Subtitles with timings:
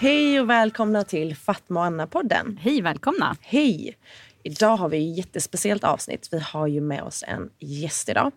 [0.00, 2.58] Hej och välkomna till Fatma och Anna-podden.
[2.60, 3.36] Hej, välkomna.
[3.40, 3.98] Hej!
[4.42, 6.28] Idag har vi ett jättespeciellt avsnitt.
[6.32, 8.32] Vi har ju med oss en gäst idag.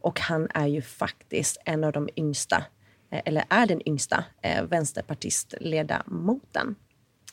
[0.00, 2.64] Och han är ju faktiskt en av de yngsta,
[3.10, 6.74] eh, eller är den yngsta, eh, vänsterpartistledamoten.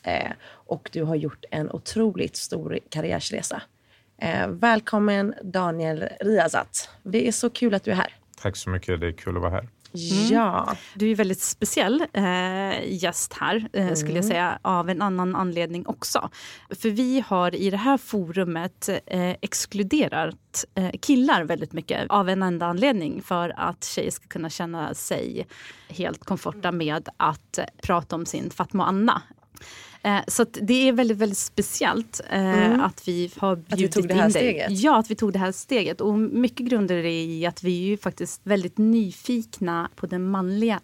[0.02, 3.62] Eh, och du har gjort en otroligt stor karriärsresa.
[4.18, 6.90] Eh, välkommen Daniel Riazat.
[7.02, 8.14] Det är så kul att du är här.
[8.42, 9.68] Tack så mycket, det är kul att vara här.
[10.30, 10.76] Ja.
[10.94, 15.86] Du är väldigt speciell eh, gäst här, eh, skulle jag säga, av en annan anledning
[15.86, 16.30] också.
[16.70, 22.42] För vi har i det här forumet eh, exkluderat eh, killar väldigt mycket av en
[22.42, 25.46] enda anledning för att tjejer ska kunna känna sig
[25.88, 29.22] helt komforta med att prata om sin Fatma Anna.
[30.06, 34.14] Eh, Så att det är väldigt, väldigt speciellt eh, att vi har bjudit tog det
[34.14, 34.42] här in dig.
[34.42, 34.70] steget.
[34.70, 36.00] Ja, att vi tog det här steget.
[36.00, 40.80] Och mycket grundar det i att vi är ju faktiskt väldigt nyfikna på den manliga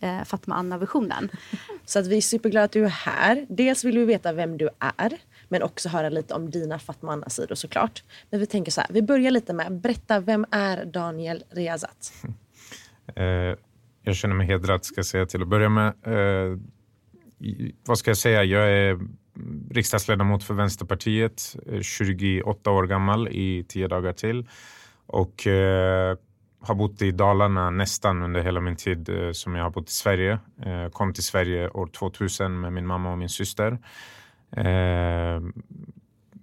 [0.00, 1.28] eh, Fatma Anna-versionen.
[1.84, 3.46] Så att vi är superglada att du är här.
[3.48, 7.54] Dels vill vi veta vem du är, men också höra lite om dina Fatma Anna-sidor
[7.54, 8.02] såklart.
[8.30, 12.12] Men vi tänker så här, vi börjar lite med, berätta, vem är Daniel Riazat?
[13.16, 13.56] Eh,
[14.02, 15.86] jag känner mig hedrad ska jag säga till att börja med.
[15.86, 16.58] Eh,
[17.86, 18.44] vad ska jag säga?
[18.44, 18.98] Jag är
[19.70, 24.48] riksdagsledamot för Vänsterpartiet, eh, 28 år gammal i tio dagar till.
[25.06, 26.16] Och eh,
[26.60, 29.92] har bott i Dalarna nästan under hela min tid eh, som jag har bott i
[29.92, 30.38] Sverige.
[30.62, 33.78] Eh, kom till Sverige år 2000 med min mamma och min syster.
[34.56, 35.40] Eh,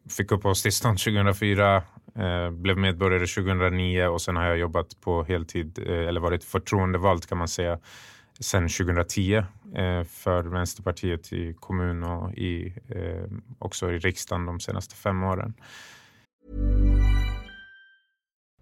[0.09, 1.83] fick uppehållstillstånd 2004,
[2.15, 7.25] eh, blev medborgare 2009 och sen har jag jobbat på heltid, eh, eller varit förtroendevald
[7.25, 7.79] kan man säga,
[8.39, 9.43] sen 2010
[10.07, 13.25] för Vänsterpartiet i kommun och i, eh,
[13.59, 15.53] också i riksdagen de senaste fem åren.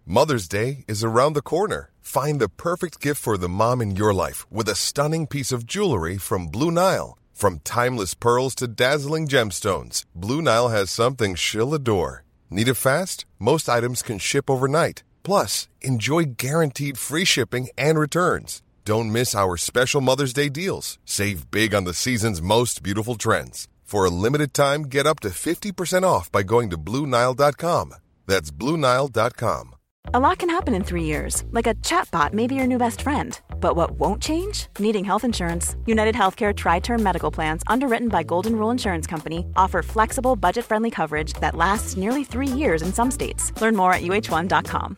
[0.06, 1.92] Mother's Day is around the corner.
[2.02, 5.66] Find the perfect gift for the mom in your life with a stunning piece of
[5.66, 7.18] jewelry from Blue Nile.
[7.34, 12.24] From timeless pearls to dazzling gemstones, Blue Nile has something she'll adore.
[12.50, 13.26] Need it fast?
[13.40, 15.04] Most items can ship overnight.
[15.24, 18.62] Plus, enjoy guaranteed free shipping and returns.
[18.84, 20.98] Don't miss our special Mother's Day deals.
[21.06, 23.68] Save big on the season's most beautiful trends.
[23.84, 27.94] For a limited time, get up to 50% off by going to BlueNile.com.
[28.26, 29.76] That's BlueNile.com.
[30.16, 33.04] A lot can happen in three years, like a chatbot may be your new best
[33.04, 33.40] friend.
[33.60, 34.66] But what won't change?
[34.80, 35.76] Needing health insurance.
[35.86, 40.66] United Healthcare Tri Term Medical Plans, underwritten by Golden Rule Insurance Company, offer flexible, budget
[40.66, 43.52] friendly coverage that lasts nearly three years in some states.
[43.62, 44.98] Learn more at uh1.com.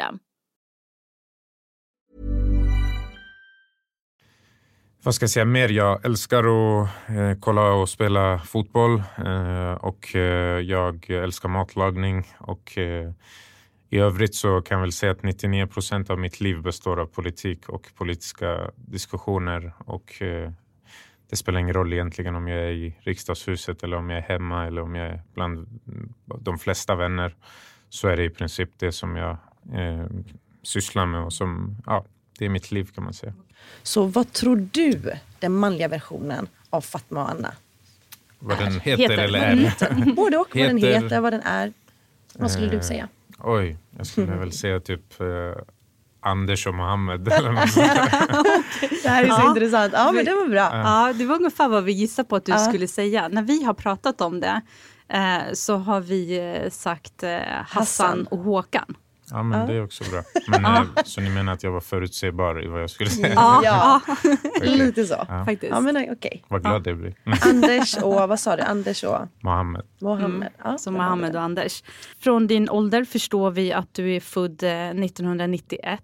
[5.03, 5.69] Vad ska jag säga mer?
[5.69, 12.77] Jag älskar att eh, kolla och spela fotboll eh, och eh, jag älskar matlagning och
[12.77, 13.11] eh,
[13.89, 17.05] i övrigt så kan jag väl säga att 99 procent av mitt liv består av
[17.05, 20.51] politik och politiska diskussioner och eh,
[21.29, 24.67] det spelar ingen roll egentligen om jag är i riksdagshuset eller om jag är hemma
[24.67, 25.81] eller om jag är bland
[26.39, 27.35] de flesta vänner
[27.89, 29.37] så är det i princip det som jag
[29.73, 30.05] eh,
[30.63, 32.05] sysslar med och som, ja,
[32.39, 33.33] det är mitt liv kan man säga.
[33.83, 35.01] Så vad tror du
[35.39, 37.51] den manliga versionen av Fatma och Anna?
[38.39, 39.17] Vad den heter, Heter.
[39.17, 40.13] eller är?
[40.15, 40.47] Både och.
[40.55, 41.73] Vad den Heter- heter, vad den är.
[42.35, 43.07] Vad skulle du Eh, säga?
[43.39, 45.27] Oj, jag skulle väl säga typ eh,
[46.19, 47.27] Anders och Mohammed.
[47.27, 47.87] eller något sånt.
[49.03, 49.49] Det här är så Ja.
[49.49, 49.93] intressant.
[49.93, 50.69] Ja, men det var bra.
[50.77, 52.57] Ja, det var ungefär vad vi gissade på att du Ja.
[52.57, 53.27] skulle säga.
[53.27, 54.61] När vi har pratat om det
[55.07, 58.27] eh, så har vi eh, sagt eh, Hassan, Hassan.
[58.27, 58.95] och Håkan.
[59.31, 60.23] Ja, men det är också bra.
[60.47, 63.33] Men, eh, så ni menar att jag var förutsägbar i vad jag skulle säga?
[63.35, 64.01] Ja,
[64.57, 64.77] Okej.
[64.77, 65.25] lite så.
[65.27, 65.45] Ja.
[65.45, 65.71] Faktiskt.
[65.71, 66.43] Ja, men nej, okej.
[66.47, 67.15] Vad glad jag blir.
[67.49, 68.61] Anders och, vad sa du?
[68.63, 69.81] Anders och Mohammed.
[69.99, 70.49] Mohammed.
[70.63, 71.83] Ja, Som Mohammed och Anders.
[72.19, 76.01] Från din ålder förstår vi att du är född eh, 1991.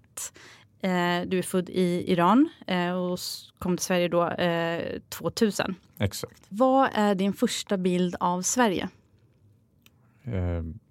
[0.82, 0.90] Eh,
[1.26, 3.18] du är född i Iran eh, och
[3.58, 5.74] kom till Sverige då eh, 2000.
[5.98, 6.42] Exakt.
[6.48, 8.88] Vad är din första bild av Sverige?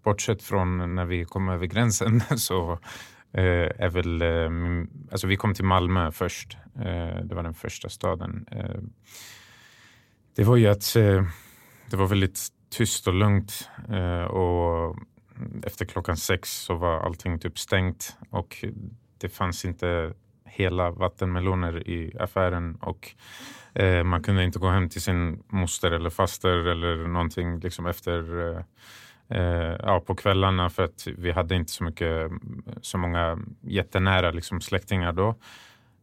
[0.08, 2.72] Bortsett från när vi kom över gränsen så
[3.34, 4.22] eh, är väl...
[4.22, 4.50] Eh,
[5.12, 6.58] alltså vi kom till Malmö först.
[6.76, 8.46] Eh, det var den första staden.
[8.52, 8.82] Eh,
[10.36, 11.24] det var ju att eh,
[11.90, 14.98] det var väldigt tyst och lugnt eh, och
[15.64, 18.66] efter klockan sex så var allting typ stängt och
[19.18, 20.14] det fanns inte
[20.46, 23.16] hela vattenmeloner i affären och
[23.74, 28.50] eh, man kunde inte gå hem till sin moster eller faster eller någonting liksom efter
[28.50, 28.64] eh,
[29.80, 32.32] ja, på kvällarna för att vi hade inte så mycket
[32.82, 35.36] så många jättenära liksom, släktingar då.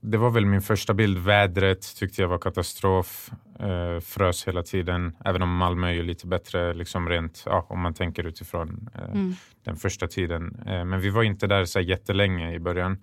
[0.00, 1.18] Det var väl min första bild.
[1.18, 3.30] Vädret tyckte jag var katastrof.
[3.60, 5.16] Eh, frös hela tiden.
[5.24, 9.32] Även om Malmö är lite bättre liksom rent ja, om man tänker utifrån eh, Mm.
[9.64, 10.62] den första tiden.
[10.66, 13.02] Eh, men vi var inte där så jättelänge i början.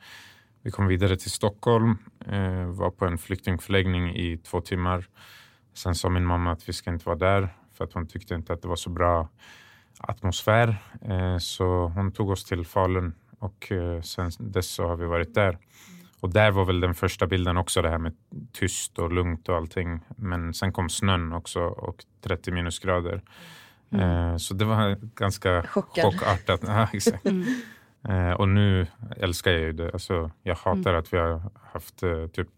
[0.64, 1.98] Vi kom vidare till Stockholm,
[2.28, 5.06] eh, var på en flyktingförläggning i två timmar.
[5.74, 8.54] Sen sa min mamma att vi ska inte vara där för att hon tyckte inte
[8.54, 9.30] att det var så bra
[10.08, 10.76] atmosfär.
[11.02, 15.34] Eh, så hon tog oss till Falun och eh, sen dess så har vi varit
[15.34, 15.58] där.
[16.20, 18.14] Och där var väl den första bilden också det här med
[18.52, 20.00] tyst och lugnt och allting.
[20.16, 23.22] Men sen kom snön också och 30 minusgrader.
[23.92, 26.04] Eh, så det var ganska Chockad.
[26.14, 26.62] chockartat.
[26.68, 27.26] Ja, exakt.
[28.10, 29.92] Eh, och nu älskar jag ju det.
[29.94, 31.42] Alltså, jag hatar att vi har
[31.74, 32.04] haft
[32.34, 32.50] typ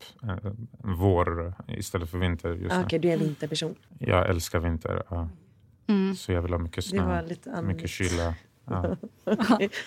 [0.77, 2.81] vår istället för vinter just Ah.
[2.83, 3.75] Okej, du är en vinterperson.
[3.99, 5.03] Jag älskar vinter.
[5.09, 5.29] Ja.
[5.87, 6.15] Mm.
[6.15, 7.21] Så jag vill ha mycket snö,
[7.63, 8.33] mycket kyla.
[8.69, 8.97] Ja.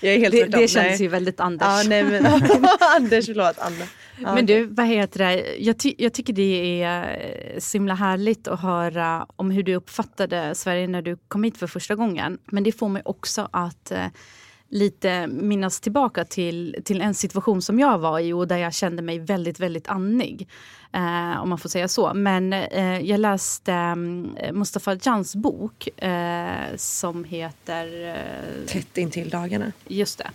[0.00, 1.02] Jag är helt Det, det känns Nej.
[1.02, 1.66] ju väldigt Anders.
[1.66, 2.26] Ja, nej, men,
[2.96, 3.58] Anders, förlåt.
[3.58, 3.84] Anna.
[4.22, 5.56] Ja, Men du, vad heter det?
[5.56, 7.18] Jag, ty jag tycker det är
[7.54, 11.56] eh, så himla härligt att höra om hur du uppfattade Sverige när du kom hit
[11.58, 12.38] för första gången.
[12.44, 14.06] Men det får mig också att eh,
[14.76, 19.02] lite minnas tillbaka till, till en situation som jag var i och där jag kände
[19.02, 20.48] mig väldigt, väldigt annig.
[20.92, 22.14] Eh, om man får säga så.
[22.14, 29.72] Men eh, jag läste eh, Mustafa Jans bok eh, som heter eh, Tätt intill dagarna.
[29.86, 30.30] Just det.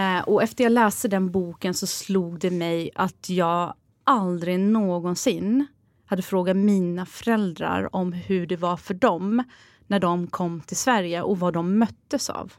[0.00, 5.66] Eh, och efter jag läste den boken så slog det mig att jag aldrig någonsin
[6.06, 9.42] hade frågat mina föräldrar om hur det var för dem
[9.86, 12.52] när de kom till Sverige och vad de möttes av.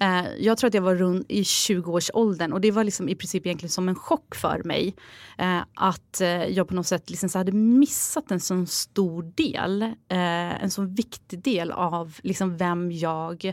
[0.00, 3.46] Eh, jag tror att jag var runt i 20-årsåldern och det var liksom i princip
[3.46, 4.94] egentligen som en chock för mig.
[5.38, 9.82] Eh, att eh, jag på något sätt liksom så hade missat en sån stor del,
[9.82, 13.52] eh, en sån viktig del av liksom vem jag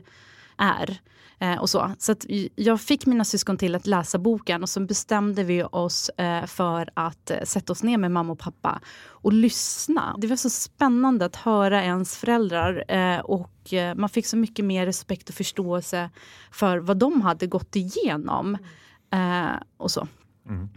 [0.57, 1.01] är.
[1.41, 2.15] Eh, och så så
[2.55, 6.89] jag fick mina syskon till att läsa boken och så bestämde vi oss eh, för
[6.93, 10.15] att eh, sätta oss ner med mamma och pappa och lyssna.
[10.17, 12.83] Det var så spännande att höra ens föräldrar
[13.25, 16.10] och man fick så mycket mer respekt och förståelse
[16.51, 18.57] för vad de hade gått igenom.
[19.77, 20.07] Och så.
[20.50, 20.69] Mm.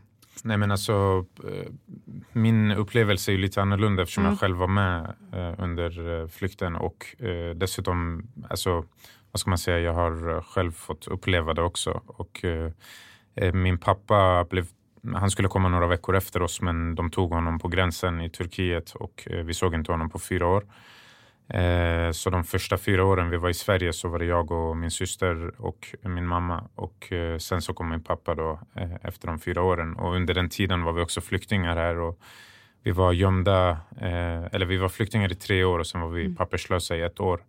[0.42, 1.24] Nej men alltså,
[2.32, 4.32] min upplevelse är lite annorlunda eftersom mm.
[4.32, 5.14] jag själv var med
[5.58, 7.16] under flykten och
[7.56, 8.84] dessutom, alltså
[9.34, 12.02] vad ska man säga, jag har själv fått uppleva det också.
[12.06, 14.66] Och, eh, min pappa blev,
[15.14, 18.94] han skulle komma några veckor efter oss men de tog honom på gränsen i Turkiet
[18.94, 20.64] och eh, vi såg inte honom på fyra år.
[21.48, 24.76] Eh, så de första fyra åren vi var i Sverige så var det jag och
[24.76, 26.68] min syster och min mamma.
[26.74, 29.96] Och eh, sen så kom min pappa då eh, efter de fyra åren.
[29.96, 31.98] Och under den tiden var vi också flyktingar här.
[31.98, 32.18] Och
[32.82, 36.24] vi var gömda, eh, eller vi var flyktingar i tre år och sen var vi
[36.24, 36.36] mm.
[36.36, 37.40] papperslösa i ett år.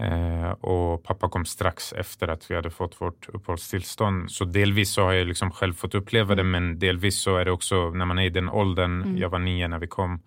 [0.00, 4.30] Eh, och pappa kom strax efter att vi hade fått vårt uppehållstillstånd.
[4.30, 7.50] Så delvis så har jag liksom själv fått uppleva det, men delvis så är det
[7.50, 9.16] också när man är i den åldern, mm.
[9.16, 10.20] jag var nio när vi kom,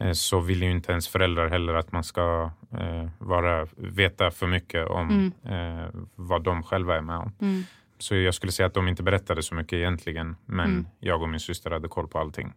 [0.00, 4.46] eh, så vill ju inte ens föräldrar heller att man ska eh, vara, veta för
[4.46, 5.78] mycket om mm.
[5.82, 7.32] Eh, vad de själva är med om.
[7.40, 7.62] Mm.
[7.98, 10.86] Så jag skulle säga att de inte berättade så mycket egentligen, men mm.
[11.00, 12.52] jag och min syster hade koll på allting.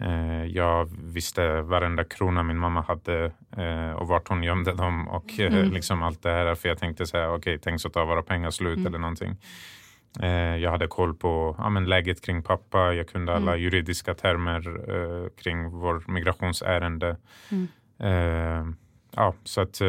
[0.00, 5.40] Eh, jag visste varenda krona min mamma hade eh, och vart hon gömde dem och
[5.40, 5.72] eh, mm.
[5.72, 6.54] liksom allt det här.
[6.54, 8.86] För jag tänkte så här, okej, okay, tänk så tar våra pengar slut mm.
[8.86, 9.36] eller någonting.
[10.60, 12.92] Jag hade koll på ja, men läget kring pappa.
[12.92, 13.62] Jag kunde alla mm.
[13.62, 14.62] juridiska termer
[15.42, 17.16] kring vår migrationsärende.
[17.48, 18.76] Mm.
[19.16, 19.80] Ja, så att...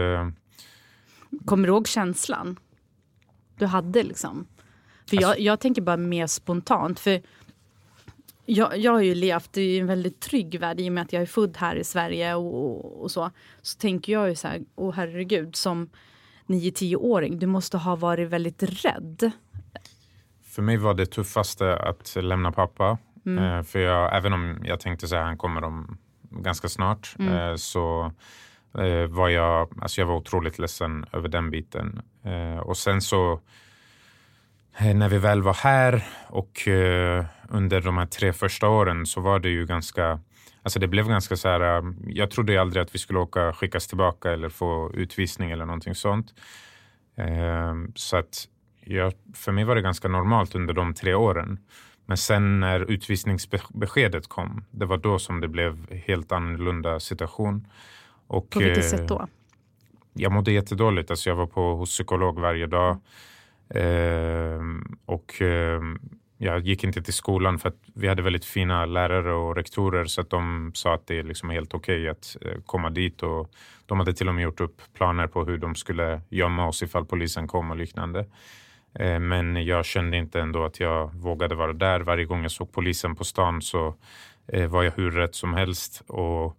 [1.46, 2.60] Kommer du ihåg känslan
[3.58, 4.48] du hade liksom?
[5.10, 7.00] För alltså, jag, jag tänker bara mer spontant.
[7.00, 7.22] För
[8.50, 11.22] jag, jag har ju levt i en väldigt trygg värld i och med att jag
[11.22, 13.32] är född här i Sverige och, och så.
[13.62, 15.90] Så tänker jag ju så här, åh herregud, som
[16.48, 19.32] 9-10-åring, du måste ha varit väldigt rädd.
[20.44, 22.98] För mig var det tuffaste att lämna pappa.
[23.26, 23.44] Mm.
[23.44, 25.98] Eh, för jag, även om jag tänkte att han kommer om
[26.30, 27.34] ganska snart, mm.
[27.34, 28.12] Eh, så
[28.78, 32.02] eh, var jag, alltså jag var otroligt ledsen över den biten.
[32.64, 33.40] och sen så
[34.80, 39.40] när vi väl var här och uh, under de här tre första åren så var
[39.40, 40.20] det ju ganska
[40.64, 43.88] Alltså det blev ganska så här, uh, jag trodde aldrig att vi skulle åka skickas
[43.88, 46.34] tillbaka eller få utvisning eller någonting sånt.
[47.96, 48.48] Så att
[48.82, 51.60] jag, för mig var det ganska normalt under de tre åren.
[52.06, 57.68] Men sen när utvisningsbeskedet kom, det var då som det blev helt annorlunda situation.
[58.28, 59.28] Och, På vilket sätt då?
[60.14, 61.12] Jag mådde jättedåligt.
[61.12, 62.98] Alltså jag var på hos psykolog varje dag.
[63.76, 64.62] Eh,
[65.06, 65.82] och eh,
[66.38, 70.22] jag gick inte till skolan för att vi hade väldigt fina lärare och rektorer så
[70.22, 73.52] att de sa att det är liksom helt okej okay att eh, komma dit och
[73.86, 77.06] de hade till och med gjort upp planer på hur de skulle gömma oss ifall
[77.06, 78.26] polisen kom och liknande.
[78.94, 82.00] Ehm, men jag kände inte ändå att jag vågade vara där.
[82.00, 83.96] Varje gång jag såg polisen på stan så
[84.48, 86.04] eh, var jag hur rätt som helst.
[86.08, 86.58] Och,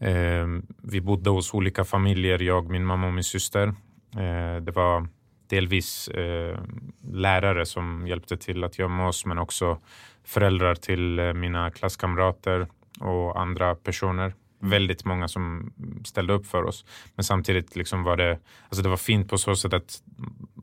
[0.00, 3.74] ehm, vi bodde hos olika familjer, jag, min mamma och min syster.
[4.18, 5.08] Ehm, det var
[5.52, 6.58] delvis eh,
[7.12, 9.78] lärare som hjälpte till att gömma oss men också
[10.24, 12.66] föräldrar till eh, mina klasskamrater
[13.00, 14.34] och andra personer.
[14.60, 15.72] Väldigt många som
[16.04, 16.84] ställde upp för oss.
[17.14, 20.02] Men samtidigt liksom var det, alltså det var fint på så sätt att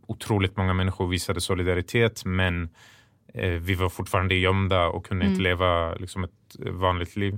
[0.08, 2.70] otroligt många människor visade solidaritet men
[3.34, 5.34] eh, vi var fortfarande gömda och kunde mm.
[5.34, 7.38] inte leva liksom, ett vanligt liv.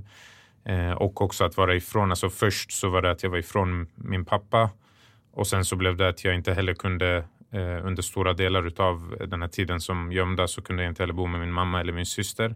[0.64, 3.86] Eh, och också att vara ifrån, alltså först så var det att jag var ifrån
[3.94, 4.70] min pappa
[5.32, 9.16] och sen så blev det att jag inte heller kunde Eh, under stora delar av
[9.28, 11.92] den här tiden som gömda så kunde jag inte heller bo med min mamma eller
[11.92, 12.54] min syster.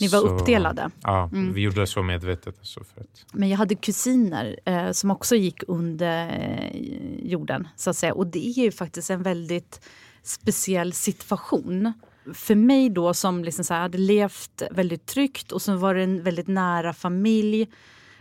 [0.00, 0.90] Ni var så, uppdelade?
[1.02, 1.52] Ja, mm.
[1.52, 2.58] vi gjorde det så medvetet.
[2.58, 3.26] Alltså för att...
[3.32, 7.68] Men jag hade kusiner eh, som också gick under eh, jorden.
[7.76, 8.14] så att säga.
[8.14, 9.80] Och det är ju faktiskt en väldigt
[10.22, 11.92] speciell situation.
[12.34, 16.02] För mig då som liksom så här, hade levt väldigt tryggt och så var det
[16.02, 17.62] en väldigt nära familj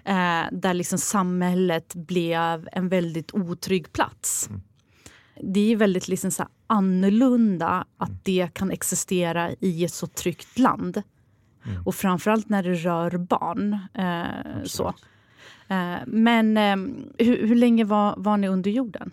[0.04, 4.48] eh, där liksom samhället blev en väldigt otrygg plats.
[4.50, 4.62] Mm
[5.41, 8.20] det är väldigt liksom så annorlunda att mm.
[8.24, 11.03] det kan existera i ett så tryggt land.
[11.65, 11.84] Mm.
[11.84, 13.77] Och framförallt när det rör barn.
[13.94, 14.88] Eh, så.
[15.67, 16.75] Eh, men eh,
[17.25, 19.12] hur, hur, länge var, var ni under jorden?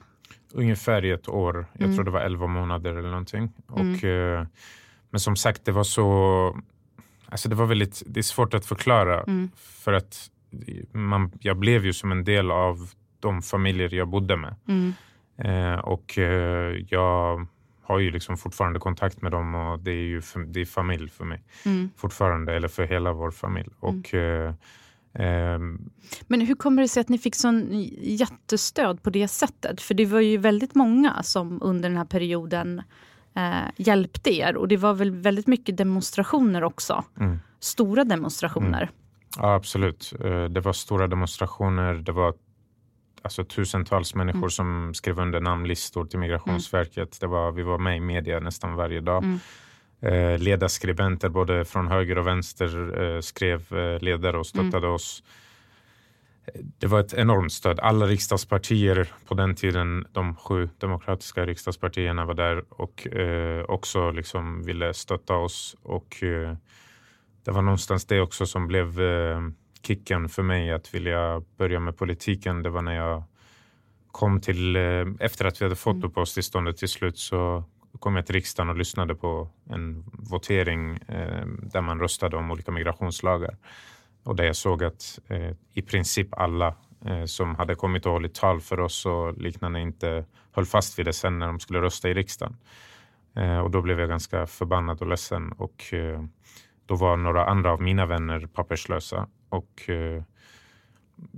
[0.53, 1.67] Ungefär i ett år.
[1.73, 1.97] Jag mm.
[1.97, 3.53] tror det var elva månader eller någonting.
[3.67, 4.47] Och, mm.
[5.11, 6.59] men som sagt, det var så...
[7.29, 8.03] Alltså det var väldigt...
[8.07, 9.23] Det är svårt att förklara.
[9.23, 9.51] Mm.
[9.57, 10.31] För att
[10.93, 12.91] man, jag blev ju som en del av
[13.21, 14.55] de familjer jag bodde med.
[15.37, 15.73] Mm.
[15.73, 17.47] Eh, och eh, jag
[17.83, 21.25] har ju liksom fortfarande kontakt med dem och det är ju det är familj för
[21.25, 21.91] mig Mm.
[21.97, 23.69] fortfarande, eller för hela vår familj.
[23.81, 24.55] Och, eh,
[25.15, 25.91] ehm,
[26.27, 27.69] Men hur kommer det sig att ni fick sån
[28.01, 29.81] jättestöd på det sättet?
[29.81, 32.83] För det var ju väldigt många som under den här perioden
[33.37, 37.05] eh, hjälpte er och det var väl väldigt mycket demonstrationer också.
[37.21, 37.39] Mm.
[37.61, 38.91] Stora demonstrationer.
[39.39, 40.13] Ja, absolut.
[40.25, 41.95] Eh, Det var stora demonstrationer.
[41.95, 42.35] Det var
[43.25, 44.51] alltså, tusentals människor Mm.
[44.51, 47.21] som skrev under namnlistor till Migrationsverket.
[47.21, 49.25] Det var, vi var med i media nästan varje dag.
[49.25, 49.39] Mm.
[50.01, 55.23] Eh, ledarskribenter både från höger och vänster eh, skrev eh, ledare och stöttade oss.
[56.79, 57.81] Det var ett enormt stöd.
[57.81, 64.63] Alla riksdagspartier på den tiden, de sju demokratiska riksdagspartierna var där och eh, också liksom
[64.63, 65.77] ville stötta oss.
[65.83, 66.57] Och eh,
[67.45, 69.41] det var någonstans det också som blev eh,
[69.87, 72.63] kicken för mig att vilja börja med politiken.
[72.63, 73.23] Det var när jag
[74.11, 77.65] kom till, eh, efter att vi hade fått uppehållstillståndet till slut så
[77.99, 82.71] kom jag till riksdagen och lyssnade på en votering eh, där man röstade om olika
[82.71, 83.57] migrationslagar.
[84.23, 86.75] Och där jag såg att eh, i princip alla
[87.05, 91.07] eh, som hade kommit och hållit tal för oss och liknande inte höll fast vid
[91.07, 92.57] det sen när de skulle rösta i riksdagen.
[93.37, 96.25] Eh, och då blev jag ganska förbannad och ledsen och eh,
[96.87, 100.23] då var några andra av mina vänner papperslösa och eh,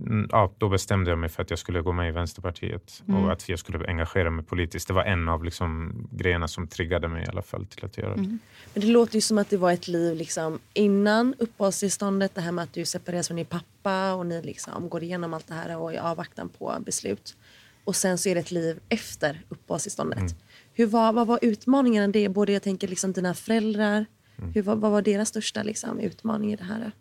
[0.06, 3.24] mm, ja, då bestämde jag mig för att jag skulle gå med i Vänsterpartiet Mm.
[3.24, 4.88] och att jag skulle engagera mig politiskt.
[4.88, 8.16] Det var en av liksom, grejerna som triggade mig i alla fall till att göra
[8.16, 8.22] det.
[8.22, 8.40] Men
[8.74, 12.34] det låter ju som att det var ett liv liksom innan uppehållstillståndet.
[12.34, 15.48] Det här med att du separeras från din pappa och ni liksom går igenom allt
[15.48, 17.36] det här och i avvaktan på beslut.
[17.84, 20.18] Och sen så är det ett liv efter uppehållstillståndet.
[20.18, 20.32] Mm.
[20.72, 22.28] Hur var, vad var utmaningen det?
[22.28, 24.06] Både jag tänker liksom dina föräldrar.
[24.38, 24.52] Mm.
[24.52, 26.92] Hur, var, vad var deras största liksom, utmaning i det här?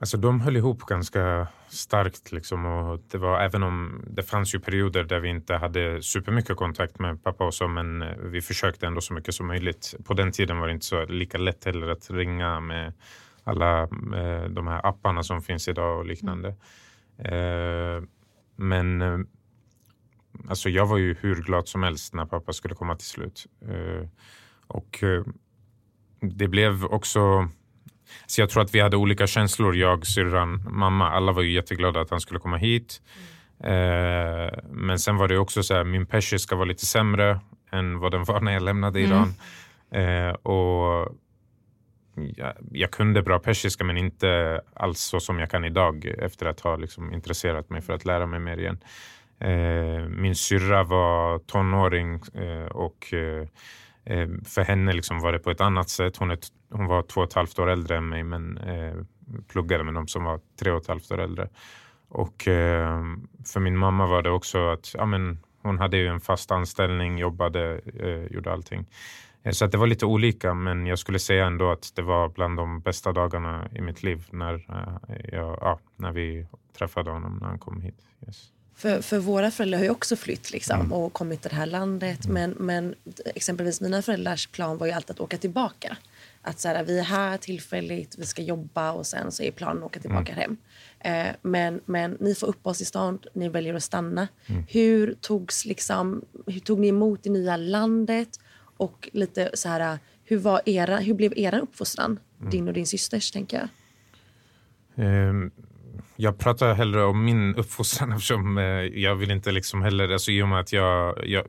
[0.00, 2.32] Alltså de höll ihop ganska starkt.
[2.32, 6.56] Liksom, och det var, även om det fanns ju perioder där vi inte hade supermycket
[6.56, 9.94] kontakt med pappa och så, men eh, vi försökte ändå så mycket som möjligt.
[10.04, 12.92] På den tiden var det inte så lika lätt heller att ringa med
[13.44, 16.48] alla eh, de här apparna som finns idag och liknande.
[17.18, 18.02] Eh,
[18.56, 19.18] men eh,
[20.48, 23.46] alltså jag var ju hur glad som helst när pappa skulle komma till slut.
[23.62, 24.08] Eh,
[24.66, 25.24] och eh,
[26.20, 27.48] det blev också
[28.26, 31.10] så jag tror att vi hade olika känslor, jag, syrran, mamma.
[31.10, 33.02] Alla var ju jätteglada att han skulle komma hit.
[33.64, 38.12] Eh, men sen var det också så här, min persiska var lite sämre än vad
[38.12, 39.10] den var när jag lämnade Mm.
[39.10, 39.34] Iran.
[39.90, 41.16] Eh, och
[42.14, 46.60] jag, jag kunde bra persiska men inte alls så som jag kan idag efter att
[46.60, 48.78] ha liksom intresserat mig för att lära mig mer igen.
[49.40, 53.46] Eh, min syrra var tonåring eh, och eh,
[54.04, 56.16] Eh, för henne liksom var det på ett annat sätt.
[56.16, 56.38] Hon, är,
[56.70, 58.94] hon var två och ett halvt år äldre än mig men eh,
[59.48, 61.48] pluggade med de som var tre och ett halvt år äldre.
[62.08, 63.02] Och eh,
[63.46, 67.18] för min mamma var det också att ja, men, hon hade ju en fast anställning,
[67.18, 68.86] jobbade, eh, gjorde allting.
[69.42, 72.28] Eh, Så att det var lite olika men jag skulle säga ändå att det var
[72.28, 76.46] bland de bästa dagarna i mitt liv när, eh, jag, ja, när vi
[76.78, 78.06] träffade honom när han kom hit.
[78.26, 78.52] Yes.
[78.74, 80.92] För, för våra föräldrar har ju också flytt liksom, Mm.
[80.92, 82.26] och kommit till det här landet.
[82.26, 82.94] Men, men
[83.34, 85.96] exempelvis mina föräldrars plan var ju alltid att åka tillbaka.
[86.42, 89.78] Att så här, vi är här tillfälligt, vi ska jobba och sen så är planen
[89.78, 90.56] att åka tillbaka hem.
[91.00, 94.28] Eh, men, men ni får uppehållstillstånd, ni väljer att stanna.
[94.46, 94.64] Mm.
[94.68, 98.40] Hur, togs liksom, hur tog ni emot det nya landet?
[98.76, 102.18] Och lite så här, hur, var era, hur blev er uppfostran?
[102.40, 102.50] Mm.
[102.50, 103.68] Din och din systers, tänker jag.
[105.06, 105.50] Ehm,
[106.20, 108.64] Jag pratar hellre om min uppfostran eftersom eh,
[109.04, 111.44] jag vill inte liksom heller, alltså i och med att jag, jag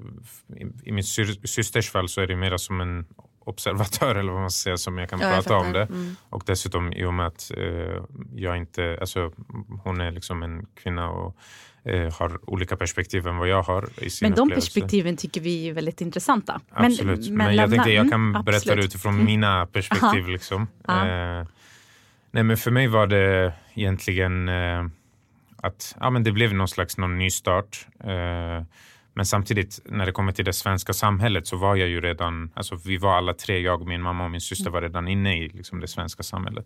[0.86, 3.06] i- min sy- systers fall så är det mer som en
[3.46, 5.80] observatör eller vad man ska säga som jag kan Ja, jag prata om fattar.
[5.80, 5.86] det.
[5.86, 6.16] Mm.
[6.30, 8.04] Och dessutom i och med att eh,
[8.36, 9.32] jag inte, alltså
[9.84, 11.36] hon är liksom en kvinna och
[11.86, 14.68] eh, har olika perspektiv än vad jag har i sin Men de upplevelse.
[14.68, 16.62] perspektiven tycker vi är väldigt intressanta.
[16.72, 18.86] Absolut, men, jag lämna- tänkte jag kan mm, berätta det absolut.
[18.86, 19.26] utifrån Mm.
[19.26, 20.22] mina perspektiv.
[20.24, 20.28] Aha.
[20.32, 20.62] Liksom.
[20.88, 21.48] Eh,
[22.32, 24.86] nej, men för mig var det egentligen eh,
[25.58, 27.88] att ja, men det blev någon slags någon ny start.
[28.04, 28.64] Eh,
[29.14, 32.76] men samtidigt när det kommer till det svenska samhället så var jag ju redan, alltså
[32.86, 35.80] vi var alla tre, jag, min mamma och min syster var redan inne i liksom,
[35.80, 36.66] det svenska samhället.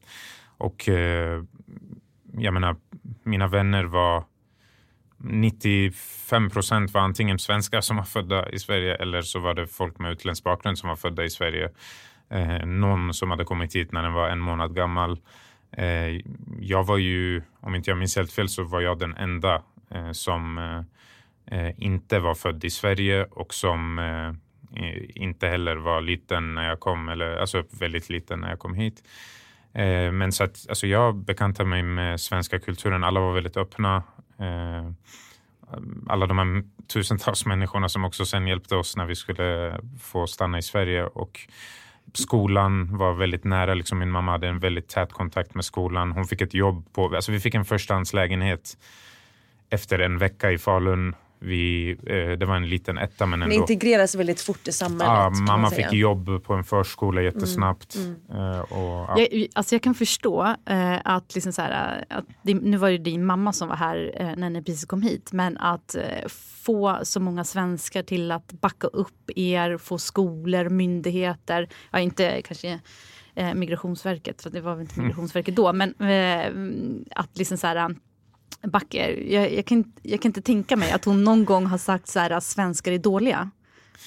[0.58, 1.44] Och eh,
[2.38, 2.76] jag menar,
[3.24, 4.24] mina vänner var
[5.18, 10.00] 95 procent var antingen svenskar som var födda i Sverige eller så var det folk
[10.00, 11.70] med utländsk bakgrund som var födda i Sverige.
[12.30, 15.20] Eh, någon som hade kommit hit när den var en månad gammal.
[15.78, 16.22] Eh,
[16.60, 20.12] jag var ju, om inte jag minns helt fel, så var jag den enda eh,
[20.12, 20.82] som eh,
[21.60, 24.34] eh inte var född i Sverige och som eh,
[25.16, 29.04] inte heller var liten när jag kom, eller alltså väldigt liten när jag kom hit.
[29.74, 33.04] Eh, men så att alltså jag bekantade mig med svenska kulturen.
[33.04, 34.04] Alla var väldigt öppna.
[36.08, 40.58] Alla de här tusentals människorna som också sen hjälpte oss när vi skulle få stanna
[40.58, 41.06] i Sverige.
[41.06, 41.40] Och
[42.14, 43.74] skolan var väldigt nära.
[43.74, 46.12] Liksom min mamma hade en väldigt tät kontakt med skolan.
[46.12, 47.16] Hon fick ett jobb på...
[47.16, 48.78] Alltså vi fick en förstahandslägenhet
[49.70, 53.50] efter en vecka i Falun vi, eh, det var en liten etta men ändå.
[53.50, 55.08] Ni integreras väldigt fort i samhället.
[55.08, 57.96] Ja, mamma fick jobb på en förskola jättesnabbt.
[57.96, 58.52] Mm, mm.
[58.52, 59.16] Eh, och, ja.
[59.18, 62.98] jag, alltså jag kan förstå eh, att, liksom så här, att det, nu var det
[62.98, 66.28] din mamma som var här eh, när ni precis kom hit, men att eh,
[66.64, 72.80] få så många svenskar till att backa upp er, få skolor, myndigheter, ja inte kanske
[73.36, 75.06] eh, Migrationsverket, för det var väl inte mm.
[75.06, 75.94] Migrationsverket då, men
[77.12, 77.96] att liksom så här
[78.62, 82.08] Backer, jag, jag, kan, jag kan inte tänka mig att hon någon gång har sagt
[82.08, 83.52] så här att svenskar är dåliga.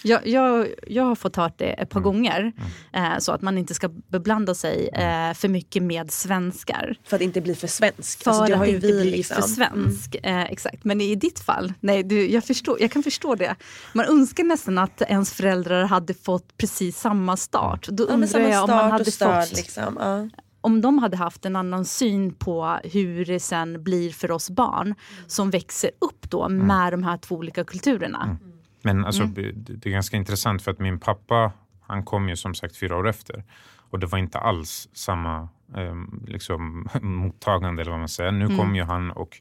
[0.03, 2.13] Jag, jag, jag har fått hört det ett par mm.
[2.13, 2.53] gånger.
[2.93, 3.13] Mm.
[3.13, 5.31] Eh, så att man inte ska beblanda sig mm.
[5.31, 6.97] eh, för mycket med svenskar.
[7.05, 8.23] För att inte bli för svensk.
[8.23, 9.37] För alltså, att inte bli liksom.
[9.37, 10.17] för svensk.
[10.23, 10.39] Mm.
[10.39, 10.85] Eh, exakt.
[10.85, 13.57] Men i ditt fall, nej, du, jag, förstår, jag kan förstå det.
[13.93, 17.89] Man önskar nästan att ens föräldrar hade fått precis samma start.
[17.89, 19.57] Då ja, undrar jag om man hade stöd, fått...
[19.57, 19.99] Liksom.
[20.01, 20.29] Ja
[20.69, 24.87] om de hade haft en annan syn på hur det sen blir för oss barn
[24.87, 24.97] mm.
[25.27, 26.67] som växer upp då mm.
[26.67, 28.23] med de här två olika kulturerna.
[28.25, 28.37] Mm.
[28.83, 29.35] Men alltså, mm.
[29.67, 33.09] det är ganska intressant för att min pappa han kom ju som sagt fyra år
[33.09, 33.45] efter
[33.91, 35.95] och det var inte alls samma eh,
[36.27, 38.33] liksom, mottagande eller vad man säger.
[38.33, 38.57] Nu mm.
[38.59, 39.41] kom ju han och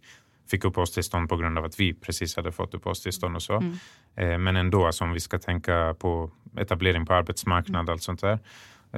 [0.52, 3.54] fick uppehållstillstånd på grund av att vi precis hade fått uppehållstillstånd och så.
[3.54, 3.74] Mm.
[4.16, 8.22] Eh, men ändå, alltså, om vi ska tänka på etablering på arbetsmarknad och allt sånt
[8.22, 8.40] där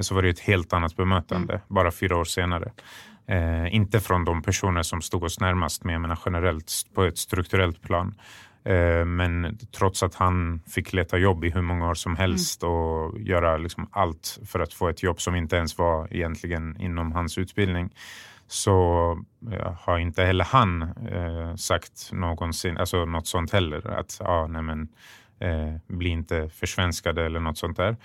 [0.00, 1.64] så var det ett helt annat bemötande mm.
[1.68, 2.72] bara fyra år senare.
[3.26, 7.18] Eh, inte från de personer som stod oss närmast, men jag menar generellt på ett
[7.18, 8.14] strukturellt plan.
[8.64, 12.74] Eh, men trots att han fick leta jobb i hur många år som helst mm.
[12.74, 17.12] och göra liksom allt för att få ett jobb som inte ens var egentligen inom
[17.12, 17.90] hans utbildning
[18.50, 19.18] så
[19.50, 23.90] ja, har inte heller han eh, sagt någonsin, alltså något sånt heller.
[23.90, 24.88] Att ja, nej men,
[25.40, 27.96] eh, bli inte försvenskade eller något sånt där.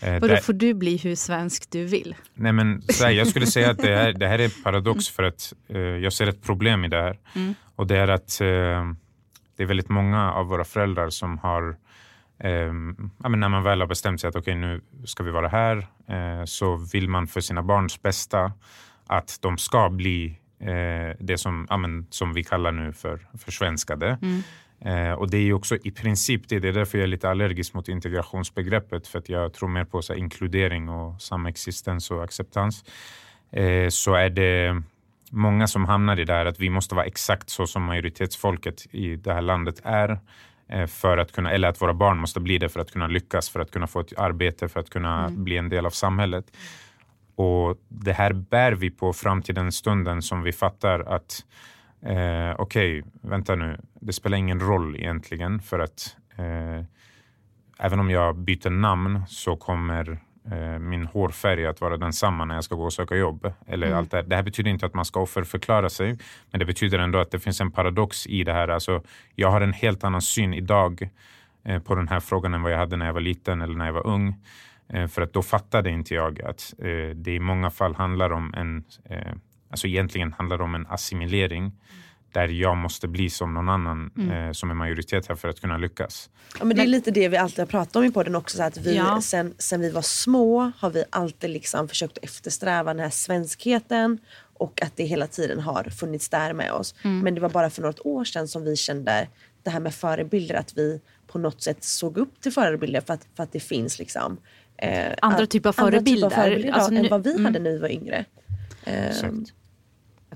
[0.00, 2.14] Eh, och då får du bli hur svensk du vill?
[2.34, 5.52] Nej, men, här, jag skulle säga att det här, det här är paradox för att
[5.68, 7.18] eh, jag ser ett problem i det här.
[7.34, 7.54] Mm.
[7.76, 8.46] Och det är att eh,
[9.56, 11.76] det är väldigt många av våra föräldrar som har
[12.42, 12.72] Eh,
[13.18, 15.76] när man väl har bestämt sig att okej, okay, nu ska vi vara här,
[16.08, 18.52] eh, så vill man för sina barns bästa
[19.06, 20.36] att de ska bli
[21.18, 24.18] det som, men, som vi kallar nu för försvenskade.
[24.22, 24.42] Mm.
[24.84, 26.58] Eh, och det är ju också i princip det.
[26.58, 29.06] Det är därför jag är lite allergisk mot integrationsbegreppet.
[29.06, 32.84] För att jag tror mer på så här, inkludering och samexistens och acceptans.
[33.52, 34.82] Eh, så är det
[35.30, 39.16] många som hamnar i det här att vi måste vara exakt så som majoritetsfolket i
[39.16, 40.20] det här landet är.
[40.68, 43.50] Eh, för att kunna, eller att våra barn måste bli det för att kunna lyckas,
[43.50, 45.44] för att kunna få ett arbete, för att kunna mm.
[45.44, 46.44] bli en del av samhället.
[47.34, 51.44] Och det här bär vi på fram till den stunden som vi fattar att
[52.02, 56.84] eh, okej, okay, vänta nu, det spelar ingen roll egentligen för att eh,
[57.78, 60.18] även om jag byter namn så kommer
[60.50, 63.52] eh, min hårfärg att vara densamma när jag ska gå och söka jobb.
[63.66, 63.98] Eller mm.
[63.98, 66.18] allt det, det här betyder inte att man ska offerförklara sig,
[66.50, 68.68] men det betyder ändå att det finns en paradox i det här.
[68.68, 69.02] Alltså,
[69.34, 71.08] jag har en helt annan syn idag
[71.64, 73.86] eh, på den här frågan än vad jag hade när jag var liten eller när
[73.86, 74.34] jag var ung.
[74.88, 78.54] Eh, för att då fattade inte jag att eh, det i många fall handlar om
[78.54, 78.84] en
[79.70, 81.72] Alltså egentligen handlar det om en assimilering
[82.32, 84.30] där jag måste bli som någon annan mm.
[84.30, 86.30] eh, som är majoritet här för att kunna lyckas.
[86.58, 88.56] Ja, men det är lite det vi alltid har pratat om i podden också.
[88.56, 89.20] Så att vi, ja.
[89.22, 94.18] sen, sen vi var små har vi alltid liksom försökt eftersträva den här svenskheten
[94.54, 96.94] och att det hela tiden har funnits där med oss.
[97.02, 97.18] Mm.
[97.18, 99.28] Men det var bara för något år sedan som vi kände
[99.62, 103.26] det här med förebilder, att vi på något sätt såg upp till förebilder för att,
[103.36, 104.36] för att det finns liksom
[104.76, 107.44] eh, andra typer av förebilder, typ av förebilder alltså, än vad vi mm.
[107.44, 108.24] hade när vi var yngre.
[108.84, 109.14] Eh,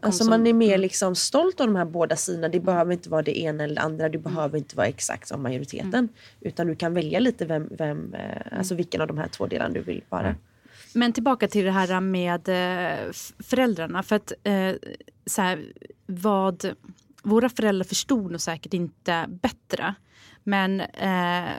[0.05, 0.81] Alltså man är mer mm.
[0.81, 2.49] liksom stolt av de här båda sidorna.
[2.49, 4.09] Det behöver inte vara det ena eller det andra.
[4.09, 4.57] Du behöver mm.
[4.57, 5.95] inte vara exakt som majoriteten.
[5.95, 6.09] Mm.
[6.41, 9.75] Utan du kan välja lite vem, vem, eh, alltså vilken av de här två delarna
[9.75, 10.35] du vill vara.
[10.93, 14.03] Men tillbaka till det här med eh, föräldrarna.
[14.03, 14.73] För att eh,
[15.27, 15.73] så här,
[16.07, 16.75] vad
[17.23, 19.95] våra föräldrar förstod nog säkert inte bättre.
[20.45, 21.51] Men eh,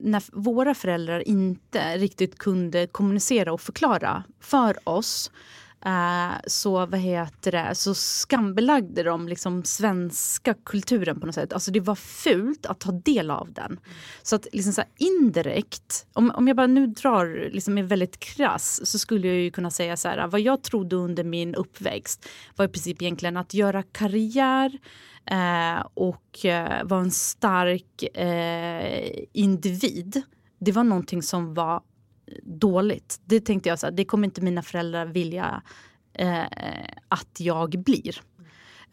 [0.00, 5.30] när våra föräldrar inte riktigt kunde kommunicera och förklara för oss
[5.86, 11.52] Uh, så vad heter det, så skambelagde de liksom svenska kulturen på något sätt.
[11.52, 13.80] Alltså det var fult att ta del av den.
[14.22, 18.86] Så att liksom så indirekt, om, om jag bara nu drar, liksom är väldigt krass,
[18.86, 22.64] så skulle jag ju kunna säga så här, vad jag trodde under min uppväxt var
[22.64, 24.78] i princip egentligen att göra karriär
[25.32, 28.04] uh, och uh, vara en stark
[29.32, 30.22] individ.
[30.58, 31.82] Det var någonting som var
[32.42, 33.20] dåligt.
[33.24, 35.62] Det tänkte jag, så här, det kommer inte mina föräldrar vilja
[36.12, 36.44] eh,
[37.08, 38.20] att jag blir.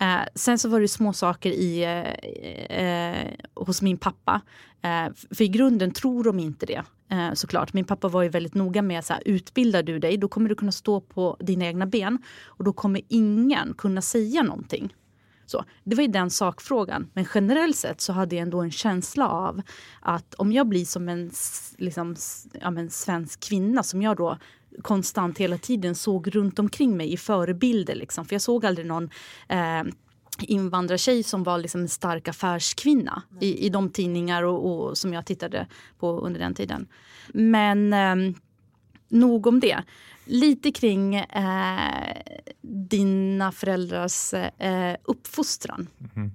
[0.01, 4.41] Eh, sen så var det små saker i, eh, eh, hos min pappa.
[4.81, 6.83] Eh, för i grunden tror de inte det.
[7.11, 7.73] Eh, såklart.
[7.73, 10.71] Min pappa var ju väldigt noga med att utbildar du dig då kommer du kunna
[10.71, 14.93] stå på dina egna ben och då kommer ingen kunna säga någonting.
[15.49, 17.09] Så, det var ju den sakfrågan.
[17.13, 19.61] Men generellt sett så hade jag ändå en känsla av
[20.01, 21.31] att om jag blir som en
[21.77, 22.15] liksom,
[22.61, 24.37] ja, men svensk kvinna som jag då
[24.81, 27.95] konstant hela tiden såg runt omkring mig i förebilder.
[27.95, 28.25] Liksom.
[28.25, 29.09] För jag såg aldrig någon
[29.47, 29.83] eh,
[30.41, 35.25] invandrartjej som var liksom en stark affärskvinna i, i de tidningar och, och, som jag
[35.25, 35.67] tittade
[35.99, 36.87] på under den tiden.
[37.33, 38.35] Men eh,
[39.09, 39.83] nog om det.
[40.25, 42.17] Lite kring eh,
[42.61, 45.87] dina föräldrars eh, uppfostran.
[46.15, 46.31] Mm.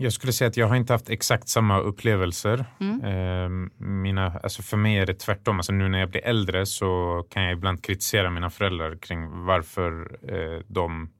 [0.00, 2.64] Jag skulle säga att jag har inte haft exakt samma upplevelser.
[2.80, 3.04] Mm.
[3.04, 5.56] Eh, mina, alltså för mig är det tvärtom.
[5.56, 10.18] Alltså nu när jag blir äldre så kan jag ibland kritisera mina föräldrar kring varför
[10.22, 11.10] eh, de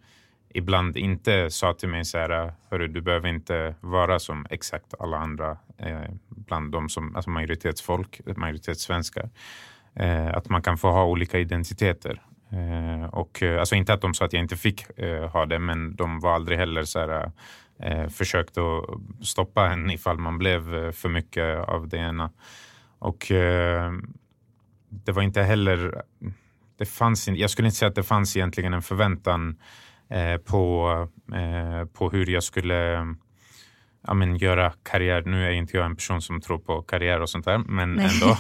[0.55, 5.17] ibland inte sa till mig så här, hörru du behöver inte vara som exakt alla
[5.17, 9.31] andra eh, bland de som, alltså majoritetsfolk, majoritetssvenskar.
[9.95, 12.23] Eh, att man kan få ha olika identiteter.
[12.51, 15.59] Eh, och, eh, alltså inte att de sa att jag inte fick eh, ha det,
[15.59, 17.33] men de var aldrig heller så här,
[17.83, 18.85] eh, försökt att
[19.27, 22.31] stoppa en ifall man blev eh, för mycket av det ena.
[22.99, 23.93] Och eh,
[24.89, 26.03] det var inte heller,
[26.79, 29.57] det fanns, jag skulle inte säga att det fanns egentligen en förväntan
[30.11, 30.89] eh, på,
[31.35, 33.07] eh, på hur jag skulle
[34.07, 35.23] ja, men, göra karriär.
[35.27, 38.11] Nu är inte jag en person som tror på karriär och sånt där, men Nej.
[38.13, 38.27] ändå.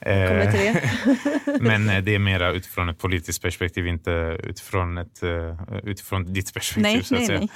[0.00, 0.90] eh, det.
[1.60, 6.54] men eh, det är mer utifrån ett politiskt perspektiv, inte utifrån, ett, uh, utifrån ditt
[6.54, 6.82] perspektiv.
[6.82, 7.38] Nej, så att nej, säga.
[7.38, 7.48] Nej.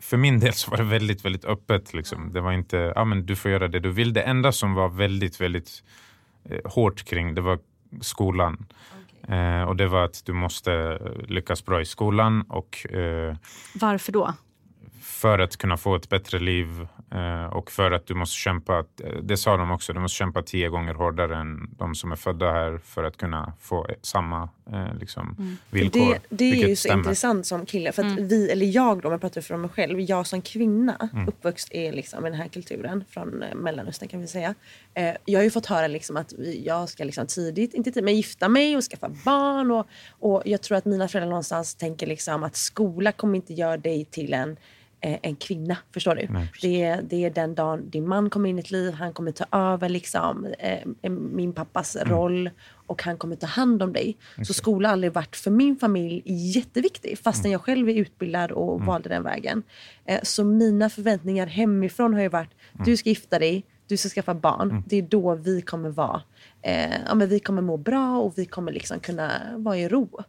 [0.00, 1.94] För min del så var det väldigt, väldigt öppet.
[1.94, 2.32] Liksom.
[2.32, 4.12] Det var inte, ja men du får göra det du vill.
[4.12, 5.82] Det enda som var väldigt, väldigt
[6.50, 7.58] eh, hårt kring, det var
[8.00, 8.66] skolan.
[9.24, 9.38] Okay.
[9.38, 10.98] Eh, och det var att du måste
[11.28, 12.42] lyckas bra i skolan.
[12.42, 13.36] Och, eh,
[13.74, 14.34] Varför då?
[15.20, 19.16] För att kunna få ett bättre liv eh, och för att du måste kämpa, eh,
[19.22, 22.52] det sa de också, du måste kämpa tio gånger hårdare än de som är födda
[22.52, 25.56] här för att kunna få samma eh, liksom, mm.
[25.70, 26.00] villkor.
[26.00, 26.98] Det, det är ju så stämmer.
[26.98, 28.28] intressant som kille för att mm.
[28.28, 31.28] vi, eller jag då om jag pratar för mig själv, jag som kvinna mm.
[31.28, 34.54] uppvuxen är liksom i den här kulturen från Mellanöstern kan vi säga.
[35.24, 36.32] jag har ju fått höra liksom att
[36.64, 40.62] jag ska liksom tidigt, inte tidigt, men gifta mig och skaffa barn och, och jag
[40.62, 44.56] tror att mina föräldrar någonstans tänker liksom att skola kommer inte göra dig till en
[45.00, 45.76] en kvinna.
[45.94, 46.26] Förstår du?
[46.30, 48.92] Nej, det, är, det är den dagen din man kommer in i ditt liv.
[48.92, 52.08] Han kommer ta över liksom, eh, min pappas mm.
[52.08, 52.50] roll
[52.86, 54.16] och han kommer ta hand om dig.
[54.32, 54.44] Okay.
[54.44, 57.52] Så skola har aldrig varit för min familj jätteviktig fastän mm.
[57.52, 58.86] jag själv är utbildad och mm.
[58.86, 59.62] valde den vägen.
[60.04, 62.84] Eh, så mina förväntningar hemifrån har ju varit mm.
[62.84, 64.70] du ska gifta dig, du ska skaffa barn.
[64.70, 64.82] Mm.
[64.86, 66.22] Det är då vi kommer vara
[66.62, 70.20] eh, ja, men vi kommer må bra och vi kommer liksom kunna vara i ro.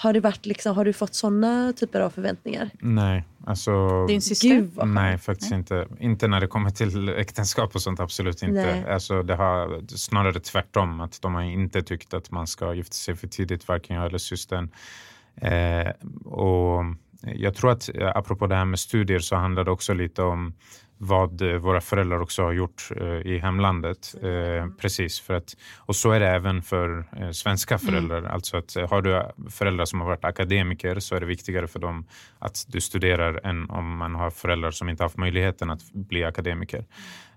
[0.00, 2.70] Har, det varit liksom, har du fått såna typer av förväntningar?
[2.80, 3.24] Nej.
[3.46, 4.84] Alltså, Din syster?
[4.86, 5.58] nej, faktiskt nej.
[5.58, 5.86] inte.
[6.00, 8.00] Inte när det kommer till äktenskap och sånt.
[8.00, 8.84] Absolut inte.
[8.92, 11.00] Alltså, det har snarare tvärtom.
[11.00, 14.18] Att de har inte tyckt att man ska gifta sig för tidigt, varken jag eller
[14.18, 14.70] systern.
[15.36, 15.90] Eh,
[16.24, 16.84] och
[17.22, 20.54] jag tror att apropå det här med studier så handlar det också lite om
[21.02, 24.14] vad eh, våra föräldrar också har gjort eh, i hemlandet.
[24.22, 27.86] Eh, precis, för att, och så är det även för svenska mm.
[27.86, 28.18] föräldrar.
[28.18, 28.30] Mm.
[28.30, 32.06] Alltså att har du föräldrar som har varit akademiker så är det viktigare för dem
[32.38, 36.84] att du studerar än om man har föräldrar som inte haft möjligheten att bli akademiker.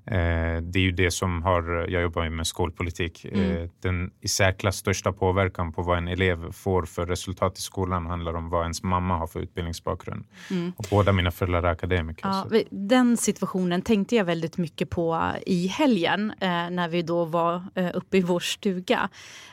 [0.05, 3.57] Eh, det är ju det som har, jag jobbar med skolpolitik, mm.
[3.57, 8.05] Eh, den i särklass största påverkan på vad en elev får för resultat i skolan
[8.05, 10.25] handlar om vad ens mamma har för utbildningsbakgrund.
[10.51, 10.73] Mm.
[10.77, 12.27] Och båda mina föräldrar är akademiker.
[12.27, 17.63] Ja, den situationen tänkte jag väldigt mycket på i helgen eh, när vi då var
[17.75, 19.09] eh, uppe i vår stuga.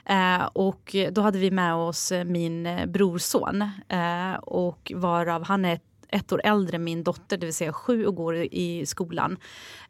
[0.07, 5.79] Eh, och då hade vi med oss min brorson eh, och varav han är
[6.13, 9.37] ett år äldre än min dotter, det vill säga sju och går i skolan.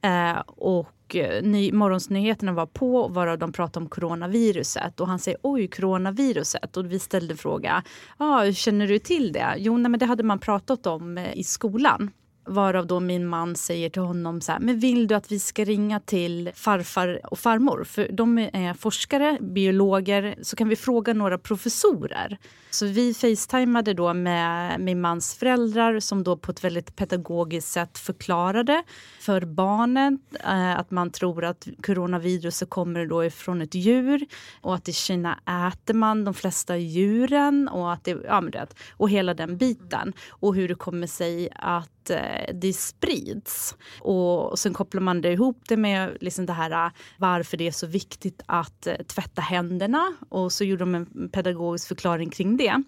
[0.03, 5.39] Eh, och eh, ny, morgonsnyheterna var på varav de pratade om coronaviruset och han säger
[5.43, 7.83] oj coronaviruset och vi ställde fråga,
[8.17, 9.55] ah, känner du till det?
[9.59, 12.11] Jo, nej, men det hade man pratat om eh, i skolan.
[12.51, 15.65] Varav då min man säger till honom så här, men vill du att vi ska
[15.65, 17.85] ringa till farfar och farmor?
[17.85, 22.39] För de är forskare, biologer, så kan vi fråga några professorer.
[22.71, 27.99] Så vi facetimade då med min mans föräldrar som då på ett väldigt pedagogiskt sätt
[27.99, 28.83] förklarade
[29.21, 34.27] för barnen eh, att man tror att coronaviruset kommer då ifrån ett djur
[34.61, 35.39] och att i Kina
[35.73, 40.13] äter man de flesta djuren och att det, ja, men det, och hela den biten
[40.31, 43.77] och hur det kommer sig att att eh, det sprids.
[44.01, 47.73] Och sen kopplar man det ihop det med liksom det här eh, varför det är
[47.73, 50.13] så viktigt att eh, tvätta händerna.
[50.29, 52.83] Och så gjorde de en pedagogisk förklaring kring det.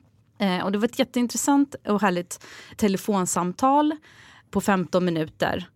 [0.64, 2.44] Och det var ett jätteintressant och härligt
[2.76, 3.92] telefonsamtal
[4.50, 5.68] på 15 minuter.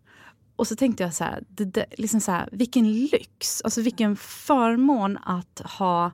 [0.57, 4.17] Och så tänkte jag så här, det, det, liksom så här vilken lyx, alltså vilken
[4.17, 6.13] förmån att ha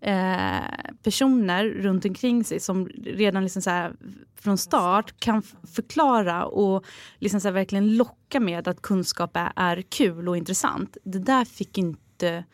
[0.00, 3.92] eh, personer runt omkring sig som redan liksom så här,
[4.40, 5.42] från start kan
[5.74, 6.84] förklara och
[7.18, 10.96] liksom så här, verkligen locka med att kunskap är, är kul och intressant.
[11.04, 12.44] Det där fick inte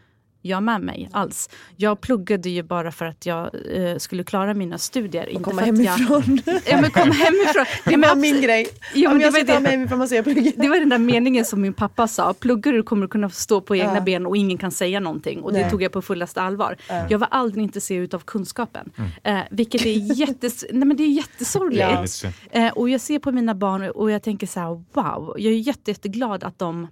[0.47, 1.51] jag med mig alls.
[1.77, 5.37] Jag pluggade ju bara för att jag eh, skulle klara mina studier.
[5.37, 6.41] Och komma hemifrån.
[6.45, 7.65] Jag, ja, men komma hemifrån.
[7.85, 8.67] Det var min grej.
[8.95, 10.53] Jo, Om det jag var ska ta mig hemifrån måste jag plugga.
[10.57, 12.35] Det var den där meningen som min pappa sa.
[12.35, 14.01] Pluggar du kommer du kunna stå på egna Ja.
[14.01, 15.43] ben och ingen kan säga någonting.
[15.43, 15.71] Och det Nej.
[15.71, 16.77] tog jag på fullaste allvar.
[16.89, 17.07] Ja.
[17.11, 18.91] Jag var aldrig intresserad av kunskapen.
[19.23, 22.25] Eh, vilket är, jättes nej, men det är jättesorgligt.
[22.53, 22.61] Ja.
[22.61, 25.35] Eh, och jag ser på mina barn och jag tänker så här, wow.
[25.39, 26.89] Jag är jätte, jätteglad att de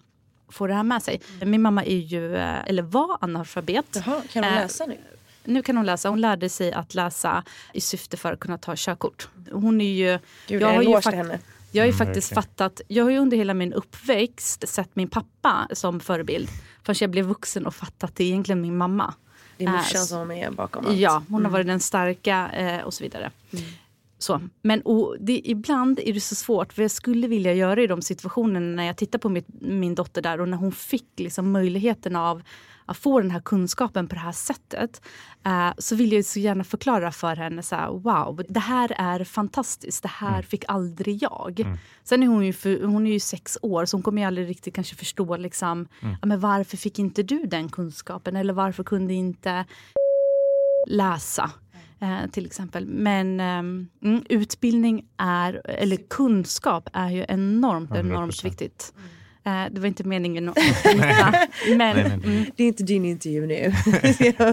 [0.52, 1.20] får det här med sig.
[1.44, 3.86] Min mamma är ju, eh, eller var analfabet.
[4.06, 4.98] Jaha, kan hon Eh, läsa nu?
[5.44, 6.08] nu kan hon läsa.
[6.08, 9.28] Hon lärde sig att läsa i syfte för att kunna ta körkort.
[9.52, 10.18] Hon är ju...
[10.46, 11.38] Gud, jag har ju till fakt- henne.
[11.74, 12.42] Jag har ju Mm, faktiskt verkligen.
[12.42, 16.48] fattat, jag har ju under hela min uppväxt sett min pappa som förebild.
[16.82, 19.14] Förrän jag blev vuxen och fattat att det är egentligen min mamma.
[19.56, 20.96] Det är Eh, morsan som är bakom allt.
[20.98, 21.52] Ja, hon har Mm.
[21.52, 23.30] varit den starka eh, och så vidare.
[24.22, 24.40] Så.
[24.62, 28.02] Men och det, ibland är det så svårt, för jag skulle vilja göra i de
[28.02, 32.16] situationerna när jag tittar på mitt, min dotter där och när hon fick liksom möjligheten
[32.16, 32.42] av
[32.86, 35.02] att få den här kunskapen på det här sättet.
[35.46, 39.24] Eh, så vill jag så gärna förklara för henne så här, wow, det här är
[39.24, 41.78] fantastiskt, det här fick aldrig jag.
[42.04, 44.48] Sen är hon ju, för, hon är ju sex år så hon kommer ju aldrig
[44.48, 49.14] riktigt kanske förstå liksom, ja, men varför fick inte du den kunskapen eller varför kunde
[49.14, 49.64] inte
[50.86, 51.50] läsa.
[52.02, 52.86] Eh, till exempel.
[52.86, 53.88] Men mm,
[54.28, 58.44] utbildning är, eller kunskap är ju enormt, enormt 100%.
[58.44, 58.92] viktigt.
[59.44, 60.98] Eh, det var inte meningen att men,
[61.78, 62.04] Nej, nej.
[62.24, 63.72] mm, Det är inte din intervju nu.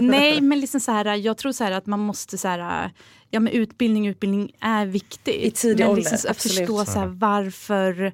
[0.00, 2.90] nej, men liksom så här, jag tror så här att man måste så här,
[3.30, 5.34] ja men utbildning, utbildning är viktigt.
[5.34, 8.12] I tidig ålder, liksom att förstå så här, varför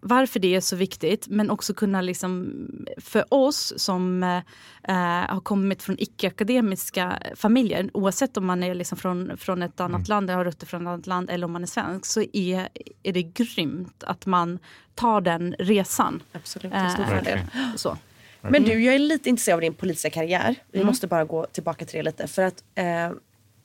[0.00, 2.52] varför det är så viktigt, men också kunna liksom,
[2.98, 4.94] för oss som eh,
[5.28, 10.30] har kommit från icke-akademiska familjer, oavsett om man är liksom från, från ett annat land,
[10.30, 12.68] eller har rötter från ett annat land, eller om man är svensk, så är,
[13.02, 14.58] är det grymt att man
[14.94, 16.22] tar den resan.
[16.32, 17.38] Absolut, en stor Eh, fördel.
[17.76, 17.98] så.
[18.40, 20.54] Men du, jag är lite intresserad av din politiska karriär.
[20.72, 20.86] Vi Mm.
[20.86, 22.26] måste bara gå tillbaka till det lite.
[22.26, 23.10] För att eh,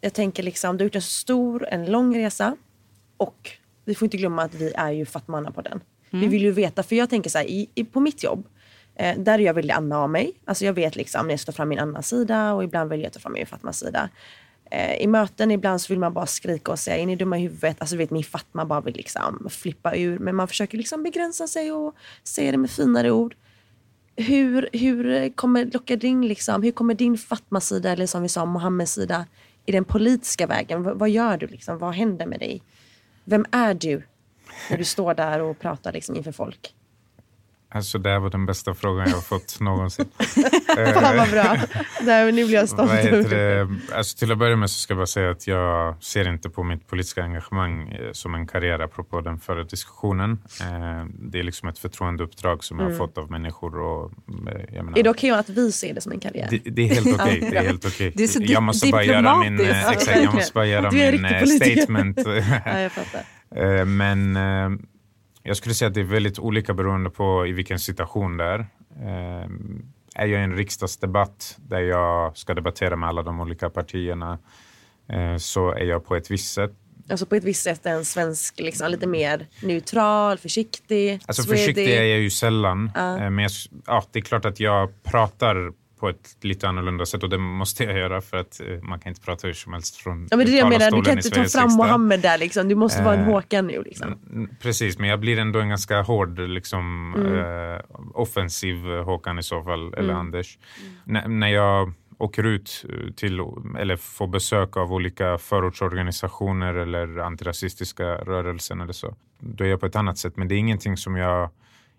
[0.02, 2.56] jag tänker liksom, du har gjort en stor, en lång resa.
[3.18, 3.52] Och
[3.86, 5.82] vi får inte glömma att vi är ju Fatmana på den.
[6.16, 6.22] Mm.
[6.22, 8.48] Vi vill ju veta, för jag tänker så här, i, i, på mitt jobb,
[8.96, 10.34] eh, där är jag väldigt Anna av mig.
[10.46, 13.08] Alltså jag vet liksom när jag står fram min annan sida och ibland väljer jag
[13.08, 14.10] att ta fram min Fatmas sida.
[14.72, 17.42] Eh, I möten ibland så vill man bara skrika och säga, är ni dumma i
[17.42, 17.78] huvudet?
[17.80, 20.20] Alltså vet min Fatma bara vill liksom flippa ur.
[20.20, 23.36] Men man försöker liksom begränsa sig och säga det med finare ord
[24.16, 28.94] hur, hur kommer locka din, liksom, hur kommer din Fatma-sida, eller som vi sa, Mohammeds
[28.94, 29.26] sida,
[29.66, 30.84] i den politiska vägen?
[30.84, 31.48] V- vad gör du?
[31.48, 31.78] Liksom?
[31.78, 32.62] Vad händer med dig?
[33.24, 34.04] Vem är du
[34.70, 36.74] när du står där och pratar liksom, inför folk?
[37.70, 40.06] Alltså det här var den bästa frågan jag har fått någonsin.
[40.94, 41.58] Fan vad bra.
[42.02, 42.92] Där, nu blir jag stolt.
[43.96, 46.64] Alltså till att börja med så ska jag bara säga att jag ser inte på
[46.64, 50.32] mitt politiska engagemang eh, som en karriär apropå den förra diskussionen.
[50.62, 52.98] Eh, Det är liksom ett förtroendeuppdrag som jag har Mm.
[53.08, 53.80] fått av människor.
[53.80, 54.12] Och,
[54.48, 56.48] eh, jag menar, Är det okej att vi ser det som en karriär?
[56.50, 57.40] det, det är helt okej.
[57.44, 57.86] Ja, det är helt
[58.20, 62.18] är så Jag måste bara göra min, exakt, jag måste bara göra min statement.
[62.66, 63.22] Ja, jag fattar.
[63.56, 64.80] Eh, Men eh,
[65.44, 68.60] jag skulle säga att det är väldigt olika beroende på i vilken situation det är.
[69.02, 69.50] Eh,
[70.16, 74.40] Är jag i en riksdagsdebatt där jag ska debattera med alla de olika partierna
[75.40, 76.72] så är jag på ett visst sätt.
[77.10, 81.60] Alltså på ett visst sätt en svensk, liksom, lite mer neutral, försiktig, Alltså swedig.
[81.60, 82.92] försiktig är jag ju sällan.
[82.96, 83.52] Eh, Men jag,
[83.88, 87.84] ja, det är klart att jag pratar på ett lite annorlunda sätt och det måste
[87.84, 90.46] jag göra för att eh, man kan inte prata hur som helst från Ja, men
[90.46, 91.72] det är det jag menar, du kan inte ta fram.
[91.74, 92.68] Mohammed där liksom.
[92.68, 94.08] Du måste vara en Eh, Håkan nu liksom.
[94.32, 97.36] Mm, Precis, men jag blir ändå en ganska hård liksom, Mm.
[97.76, 97.82] eh,
[98.14, 100.16] offensiv Håkan i så fall, eller Mm.
[100.18, 100.58] Anders.
[101.08, 103.40] N- när jag åker ut eh, till,
[103.80, 109.86] eller får besök av olika förortsorganisationer eller antirasistiska rörelser eller så, då är jag på
[109.86, 110.38] ett annat sätt.
[110.38, 111.50] Men det är ingenting som jag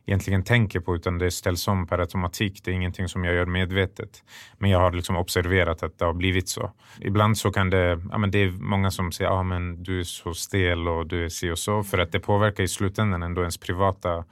[0.07, 2.61] egentligen tänker på utan det ställs om per automatik.
[2.65, 4.25] Det är ingenting som jag gör medvetet.
[4.59, 6.73] Men jag har liksom observerat att det har blivit så.
[7.01, 10.05] Ibland så kan det, ja men det är många som säger ja men du är
[10.05, 13.41] så stel och du är si och så för att det påverkar i slutändan ändå
[13.41, 14.25] ens privata,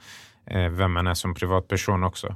[0.45, 2.35] eh, vem man är som privatperson också.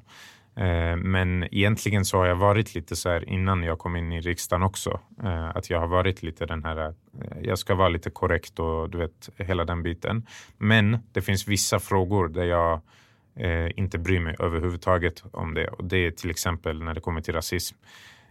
[0.59, 4.21] Eh, men egentligen så har jag varit lite så här innan jag kom in i
[4.21, 4.99] riksdagen också.
[5.23, 6.93] Eh, att jag har varit lite den här, eh,
[7.41, 10.25] jag ska vara lite korrekt och du vet hela den biten.
[10.57, 12.81] Men det finns vissa frågor där jag
[13.39, 15.67] eh, inte bryr mig överhuvudtaget om det.
[15.67, 17.77] Och det är till exempel när det kommer till rasism.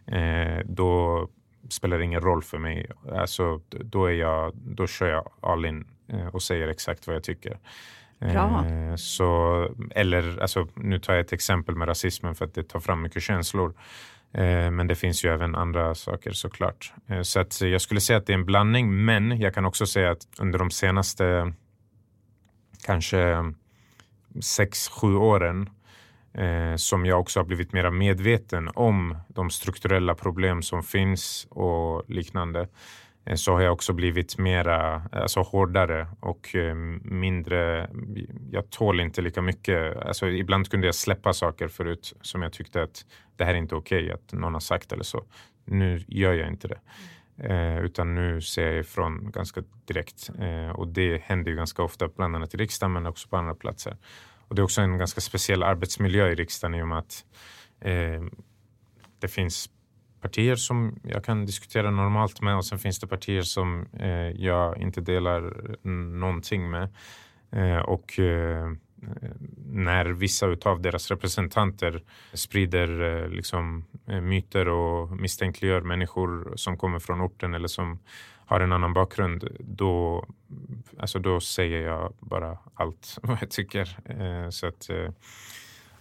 [0.06, 1.28] Eh, då
[1.68, 2.90] spelar det ingen roll för mig.
[3.12, 7.22] Alltså, då, är jag, då kör jag all in eh, och säger exakt vad jag
[7.22, 7.58] tycker.
[8.18, 8.64] Bra.
[8.66, 12.80] Eh, så, eller, alltså, nu tar jag ett exempel med rasismen för att det tar
[12.80, 13.74] fram mycket känslor.
[14.32, 16.92] Eh, men det finns ju även andra saker såklart.
[17.22, 20.10] Så att jag skulle säga att det är en blandning, men jag kan också säga
[20.10, 21.52] att under de senaste
[22.86, 23.52] kanske
[24.40, 25.70] sex, sju åren
[26.34, 32.10] eh, som jag också har blivit mer medveten om de strukturella problem som finns och
[32.10, 32.68] liknande
[33.26, 37.90] eh, så har jag också blivit mera, alltså hårdare och eh, mindre,
[38.50, 39.96] jag tål inte lika mycket.
[39.96, 43.04] Alltså ibland kunde jag släppa saker förut som jag tyckte att
[43.36, 45.24] det här är inte okej okay, att någon har sagt eller så.
[45.64, 46.78] Nu gör jag inte det.
[47.38, 50.30] Eh, utan nu ser jag ifrån ganska direkt.
[50.38, 53.54] Eh, och det händer ju ganska ofta, bland annat i riksdagen men också på andra
[53.54, 53.96] platser.
[54.48, 57.24] Och det är också en ganska speciell arbetsmiljö i riksdagen i och med att
[57.80, 58.22] eh,
[59.18, 59.70] det finns
[60.20, 64.78] partier som jag kan diskutera normalt med och sen finns det partier som eh, jag
[64.78, 65.54] inte delar
[66.18, 66.88] någonting med.
[67.50, 68.72] Eh, och eh,
[69.66, 76.98] när vissa av deras representanter sprider eh, liksom, eh, myter och misstänkliggör människor som kommer
[76.98, 77.98] från orten eller som
[78.48, 80.24] har en annan bakgrund, då,
[80.98, 83.96] alltså då säger jag bara allt vad jag tycker.
[84.04, 85.10] Eh, så att, eh,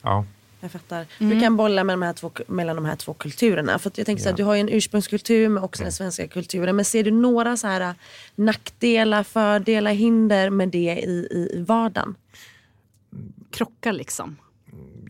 [0.02, 0.26] ja.
[0.60, 1.06] Jag fattar.
[1.20, 1.34] Mm.
[1.34, 3.80] Du kan bolla med de här två, mellan de här två kulturerna.
[3.80, 5.86] För jag tänker så här, Du har ju en ursprungskultur men också mm.
[5.86, 6.76] den svenska kulturen.
[6.76, 7.96] Men ser du några så här
[8.36, 12.16] nackdelar, fördelar, hinder med det i, i vardagen?
[13.58, 14.38] Krockar liksom?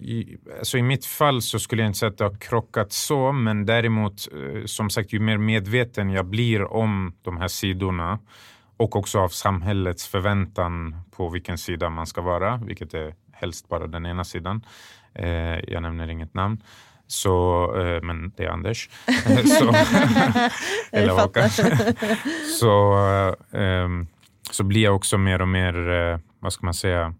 [0.01, 3.31] i, alltså I mitt fall så skulle jag inte säga att det har krockat så,
[3.31, 8.19] men däremot eh, som sagt ju mer medveten jag blir om de här sidorna
[8.77, 13.87] och också av samhällets förväntan på vilken sida man ska vara, vilket är helst bara
[13.87, 14.61] den ena sidan.
[15.13, 16.63] Eh, jag nämner inget namn.
[17.07, 18.89] Så, eh, men det är Anders.
[19.59, 19.73] så,
[20.91, 21.49] eller Håkan.
[22.59, 22.97] så,
[23.57, 23.89] eh,
[24.51, 27.13] så blir jag också mer och mer, eh, vad ska man säga,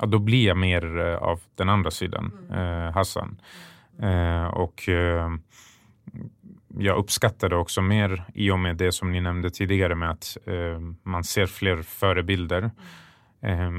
[0.00, 2.86] ja, då blir jag mer eh, av den andra sidan, mm.
[2.86, 3.40] eh, Hassan.
[4.02, 4.88] Eh, och
[6.78, 10.36] jag uppskattar det också mer i och med det som ni nämnde tidigare med att
[11.02, 12.70] man ser fler förebilder.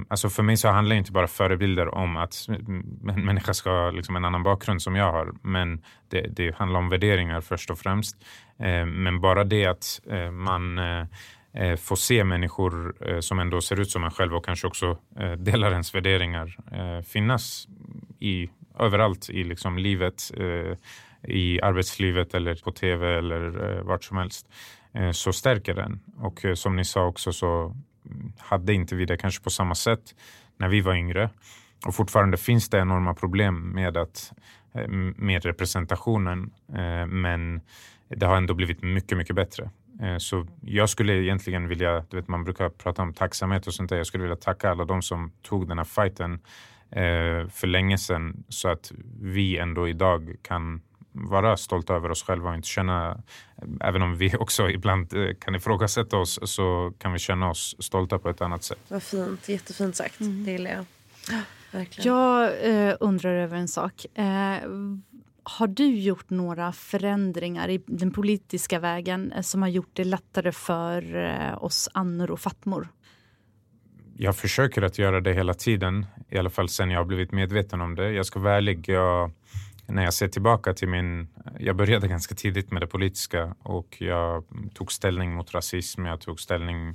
[0.08, 4.16] Alltså för mig så handlar inte bara förebilder om att en människa ska ha liksom
[4.16, 8.18] en annan bakgrund som jag har, men det, det handlar om värderingar först och främst.
[8.86, 10.00] men bara det att
[10.32, 10.80] man
[11.56, 14.98] eh, få se människor eh, som ändå ser ut som en själv och kanske också
[15.20, 17.68] eh, delar ens värderingar eh, finnas
[18.20, 18.50] i,
[18.80, 20.78] överallt i liksom, livet, eh,
[21.28, 24.48] i arbetslivet eller på tv eller eh, vart som helst,
[24.94, 26.00] eh, så stärker den.
[26.18, 27.76] Och eh, som ni sa också så
[28.06, 30.16] mm, hade inte vi det kanske på samma sätt
[30.58, 31.30] när vi var yngre.
[31.86, 34.32] Och fortfarande finns det enorma problem med, att,
[34.74, 34.88] eh,
[35.18, 36.52] med representationen,
[37.08, 37.62] men
[38.08, 39.70] det har ändå blivit mycket, mycket bättre.
[40.02, 43.90] Eh, så jag skulle egentligen vilja, du vet man brukar prata om tacksamhet och sånt
[43.90, 43.98] där.
[43.98, 46.34] Jag skulle vilja tacka alla de som tog den här fighten
[46.92, 48.92] eh, för länge sedan så att
[49.22, 50.82] vi ändå idag kan
[51.12, 53.24] vara stolta över oss själva och inte känna,
[53.82, 58.20] även om vi också ibland eh, kan ifrågasätta oss, så kan vi känna oss stolta
[58.20, 58.80] på ett annat sätt.
[58.88, 60.20] Vad fint, jättefint sagt.
[60.20, 60.46] Mm.
[60.46, 60.86] Det gillar jag.
[61.72, 62.14] Verkligen.
[62.14, 64.06] Jag eh, undrar över en sak.
[64.14, 64.60] Eh,
[65.46, 70.52] har du gjort några förändringar i den politiska vägen eh, som har gjort det lättare
[70.52, 72.88] för eh, oss annor och fatmor?
[74.18, 77.82] Jag försöker att göra det hela tiden, i alla fall sen jag har blivit medveten
[77.82, 78.12] om det.
[78.12, 79.32] Jag ska vara ärlig, jag,
[79.88, 81.28] när jag ser tillbaka till min...
[81.60, 84.44] Jag började ganska tidigt med det politiska och jag
[84.74, 86.94] tog ställning mot rasism, jag tog ställning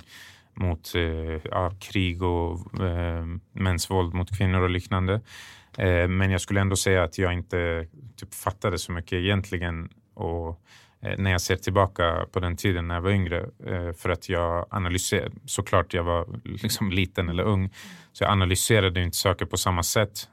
[0.53, 5.21] mot eh, ja, krig och eh, mäns våld mot kvinnor och liknande.
[5.77, 9.89] Eh, men jag skulle ändå säga att jag inte typ, fattade så mycket egentligen.
[10.13, 10.61] Och,
[11.01, 14.29] eh, när jag ser tillbaka på den tiden när jag var yngre, eh, för att
[14.29, 17.73] jag analyserade, såklart jag var liksom liten eller ung,
[18.13, 20.27] så jag analyserade inte saker på samma sätt.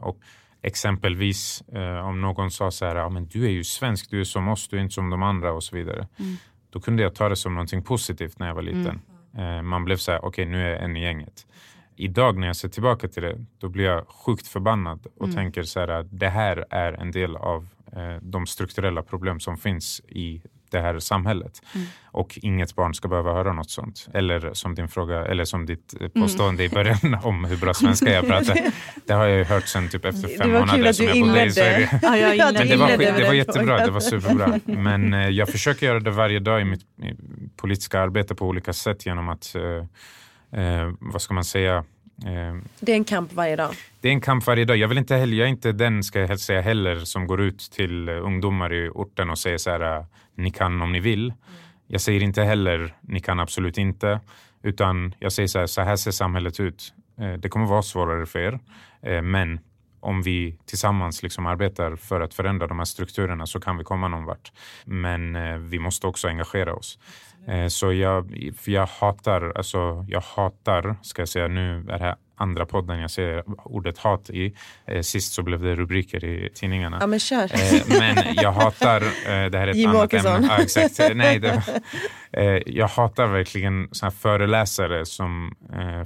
[0.00, 0.18] och
[0.62, 1.62] exempelvis
[2.04, 4.68] om någon sa så här, ja, men du är ju svensk, du är som oss,
[4.68, 6.08] du är inte som de andra och så vidare.
[6.18, 6.36] Mm.
[6.70, 9.00] Då kunde jag ta det som någonting positivt när jag var liten.
[9.36, 9.66] Mm.
[9.66, 11.46] man blev så här, okej okay, nu är jag en i gänget
[11.96, 15.36] idag när jag ser tillbaka till det, då blir jag sjukt förbannad och mm.
[15.36, 19.56] tänker så här att det här är en del av eh, de strukturella problem som
[19.56, 21.62] finns i det här samhället.
[21.74, 21.86] Mm.
[22.04, 24.08] Och inget barn ska behöva höra något sånt.
[24.14, 26.10] Eller som din fråga, eller som ditt eh, mm.
[26.22, 26.72] påstående mm.
[26.72, 28.56] i början om hur bra svenska jag pratar.
[29.06, 32.00] Det har jag hört sen typ efter fem månader som jag bodde i Sverige.
[32.02, 34.60] Ja, jag Men det var, det var jättebra, det var superbra.
[34.64, 37.14] Men eh, jag försöker göra det varje dag i mitt i
[37.56, 39.62] politiska arbete på olika sätt genom att eh,
[40.56, 41.84] eh, vad ska man säga,
[42.26, 43.70] Eh, Det är en kamp varje dag.
[44.00, 44.76] det är en kamp varje dag.
[44.76, 47.58] Jag, vill inte heller, jag är inte den, ska jag säga heller, som går ut
[47.58, 50.04] till eh, ungdomar i orten och säger så här, eh,
[50.36, 51.32] ni kan om ni vill.
[51.86, 54.20] Jag säger inte heller, ni kan absolut inte.
[54.62, 56.94] Utan jag säger så här, så här ser samhället ut.
[57.20, 58.58] Eh, Det kommer vara svårare för er.
[59.22, 59.60] Men
[60.00, 64.08] om vi tillsammans liksom arbetar för att förändra de här strukturerna så kan vi komma
[64.08, 64.52] någon vart.
[64.84, 65.36] Men
[65.70, 66.98] vi måste också engagera oss.
[67.48, 72.04] Eh, Så jag, för jag hatar, alltså jag hatar, ska jag säga, nu är det
[72.04, 74.54] här andra podden jag ser ordet hat i.
[74.86, 76.96] Eh, Sist så blev det rubriker i tidningarna.
[77.00, 77.44] Ja, men kör.
[77.44, 79.00] Eh, Men jag hatar,
[79.50, 80.34] det här är ett Jim annat Åkesson.
[80.36, 80.48] ämne.
[80.50, 81.00] Ja, exakt.
[81.14, 81.62] Nej, det,
[82.66, 85.54] jag hatar verkligen såna här föreläsare som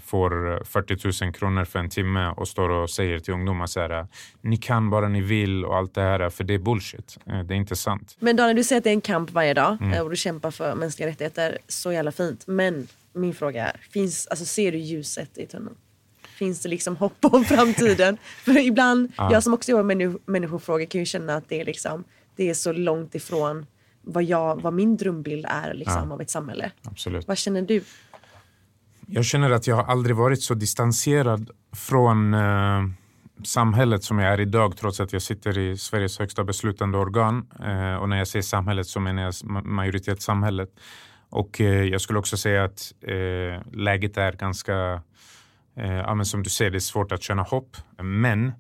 [0.05, 4.07] får 40 000 kronor för en timme och står och säger till ungdomar så här,
[4.43, 7.19] ni kan bara ni vill och allt det här, för det är bullshit.
[7.25, 8.17] Det är inte sant.
[8.21, 10.03] Men Daniel, du säger att det är en kamp varje dag Mm.
[10.05, 11.30] och du kämpar för mänskliga rättigheter.
[11.69, 12.47] Så jävla fint.
[12.47, 15.77] Men min fråga är, finns, alltså, ser du ljuset i tunneln?
[16.23, 18.19] Finns det liksom hopp om framtiden?
[18.45, 19.33] för ibland, Ja.
[19.33, 22.05] jag som också jobbar med människ- människofrågor kan ju känna att det är, liksom,
[22.37, 23.67] det är så långt ifrån
[24.03, 26.15] vad, jag, vad min drömbild är liksom, Ja.
[26.15, 26.71] av ett samhälle.
[26.83, 27.29] Absolut.
[27.29, 27.83] Vad känner du?
[29.07, 32.83] Jag känner att jag har aldrig varit så distanserad från eh,
[33.45, 37.47] samhället som jag är idag trots att jag sitter i Sveriges högsta beslutande organ.
[37.65, 40.69] Eh, och när jag säger samhället så menar jag ma- majoritetssamhället.
[41.31, 45.03] Och eh, jag skulle också säga att eh, läget är ganska,
[45.77, 47.77] eh, ja, men som du säger, det är svårt att känna hopp.
[48.03, 48.53] Men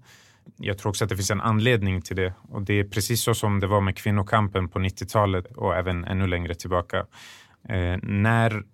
[0.56, 2.34] jag tror också att det finns en anledning till det.
[2.48, 6.26] Och det är precis så som det var med kvinnokampen på 90-talet och även ännu
[6.26, 7.06] längre tillbaka.
[7.68, 8.64] Eh, när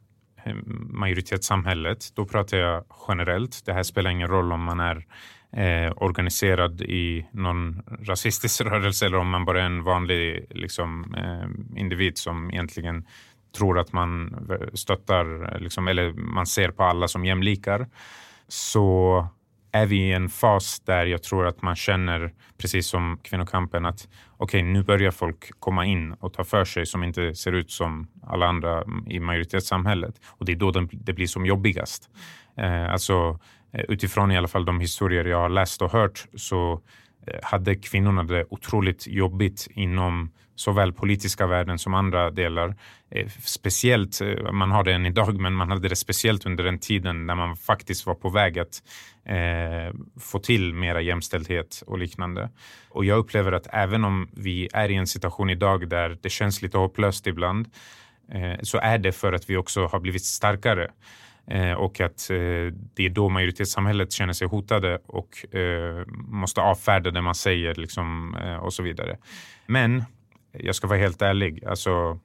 [0.44, 0.54] eh,
[0.90, 3.62] majoritetssamhället, då pratar jag generellt.
[3.66, 5.06] Det här spelar ingen roll om man är
[5.52, 11.80] eh, organiserad i någon rasistisk rörelse eller om man bara är en vanlig liksom, eh,
[11.80, 13.06] individ som egentligen
[13.56, 14.36] tror att man
[14.74, 17.86] stöttar liksom, eller man ser på alla som jämlikar.
[18.48, 19.28] Så
[19.72, 24.08] är vi i en fas där jag tror att man känner, precis som kvinnokampen, att
[24.36, 28.08] okej, nu börjar folk komma in och ta för sig som inte ser ut som
[28.22, 30.14] alla andra i majoritetssamhället.
[30.26, 32.10] Och det är då det, blir som jobbigast.
[32.56, 33.38] Eh, alltså,
[33.72, 36.80] eh, utifrån i alla fall de historier jag har läst och hört så
[37.26, 42.74] Eh, hade kvinnorna det otroligt jobbigt inom såväl politiska världen som andra delar.
[43.10, 46.78] Eh, speciellt, eh, man har det än idag, men man hade det speciellt under den
[46.78, 48.82] tiden när man faktiskt var på väg att
[49.24, 52.50] eh, få till mera jämställdhet och liknande.
[52.88, 56.62] Och jag upplever att även om vi är i en situation idag där det känns
[56.62, 57.68] lite hopplöst ibland,
[58.32, 60.90] eh, så är det för att vi också har blivit starkare.
[61.50, 62.36] Eh, och att eh,
[62.94, 68.36] det är då majoritetssamhället känner sig hotade och eh, måste avfärda det man säger liksom,
[68.62, 69.18] och så vidare.
[69.66, 70.04] Men
[70.52, 72.18] jag ska vara helt ärlig, alltså,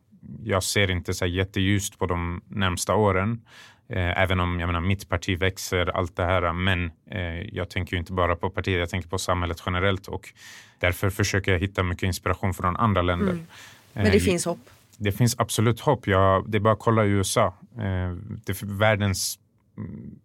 [0.44, 3.42] jag ser inte så jätteljust på de närmsta åren.
[3.90, 6.54] Eh, även om jag menar, mitt parti växer, allt det här.
[6.54, 10.08] Men eh, jag tänker ju inte bara på partiet, jag tänker på samhället generellt.
[10.08, 10.34] Och
[10.80, 13.32] därför försöker jag hitta mycket inspiration från andra länder.
[13.32, 13.46] Mm.
[13.94, 14.70] Men det Eh, finns hopp
[15.04, 16.08] det finns absolut hopp.
[16.08, 17.54] Ja, det är bara att kolla i USA.
[17.78, 18.12] Eh,
[18.46, 19.40] det världens...
[19.78, 20.16] Mm,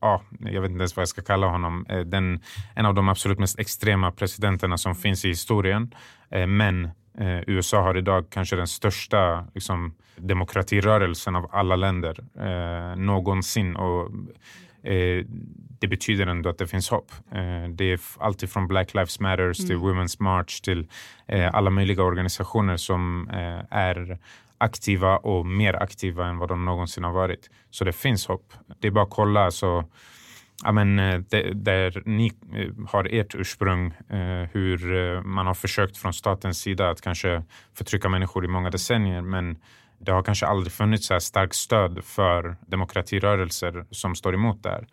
[0.00, 1.86] ja, jag vet inte ens vad jag ska kalla honom.
[1.88, 2.40] Eh, den,
[2.74, 5.94] en av de absolut mest extrema presidenterna som finns i historien.
[6.30, 6.84] Eh, men
[7.18, 13.76] eh, USA har idag kanske den största liksom, demokratirörelsen av alla länder eh, någonsin.
[13.76, 14.10] Och,
[14.90, 15.24] eh,
[15.80, 17.12] det betyder ändå att det finns hopp.
[17.32, 19.82] Eh, det är f- allt ifrån Black Lives Matters till Mm.
[19.88, 20.86] Women's March till
[21.26, 24.18] eh, alla möjliga organisationer som eh, är
[24.58, 27.50] aktiva och mer aktiva än vad de någonsin har varit.
[27.70, 28.52] Så det finns hopp.
[28.80, 29.50] Det är bara att kolla.
[29.50, 29.84] Så,
[30.64, 30.96] ja, men,
[31.30, 32.32] det, där ni
[32.88, 33.94] har ert ursprung,
[34.52, 37.42] hur man har försökt från statens sida att kanske
[37.74, 39.20] förtrycka människor i många decennier.
[39.22, 39.56] Men
[39.98, 44.68] det har kanske aldrig funnits så här starkt stöd för demokratirörelser som står emot det
[44.70, 44.86] här.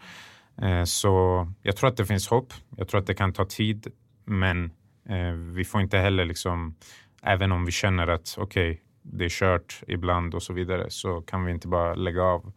[0.61, 2.53] Eh, så jag tror att det finns hopp.
[2.77, 3.87] Jag tror att det kan ta tid,
[4.25, 4.65] men
[5.09, 6.75] eh, vi får inte heller liksom,
[7.21, 11.45] även om vi känner att okej, det är kört ibland och så vidare, så kan
[11.45, 12.53] vi inte bara lägga av.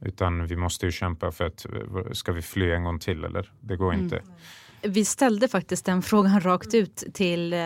[0.00, 3.52] Utan vi måste ju kämpa för att eh, ska vi fly en gång till eller?
[3.60, 4.04] Det går Mm.
[4.04, 4.22] inte.
[4.82, 7.58] Vi ställde faktiskt den frågan rakt ut till eh,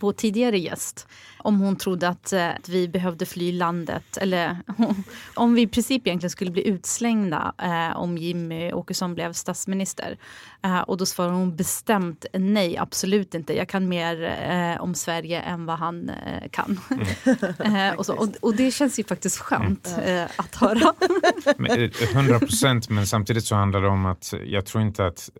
[0.00, 1.08] vår tidigare gäst.
[1.38, 4.58] Om hon trodde att, eh, att vi behövde fly landet eller
[5.34, 10.18] om vi i princip egentligen skulle bli utslängda eh, om Jimmy Åkesson blev statsminister.
[10.62, 13.56] Eh, och då svarade hon bestämt nej, absolut inte.
[13.56, 16.80] Jag kan mer eh, om Sverige än vad han eh, kan.
[17.76, 20.94] eh, och, så, och, och det känns ju faktiskt skönt eh, att höra.
[21.56, 25.30] Men, eh, 100 procent, men samtidigt så handlar det om att jag tror inte att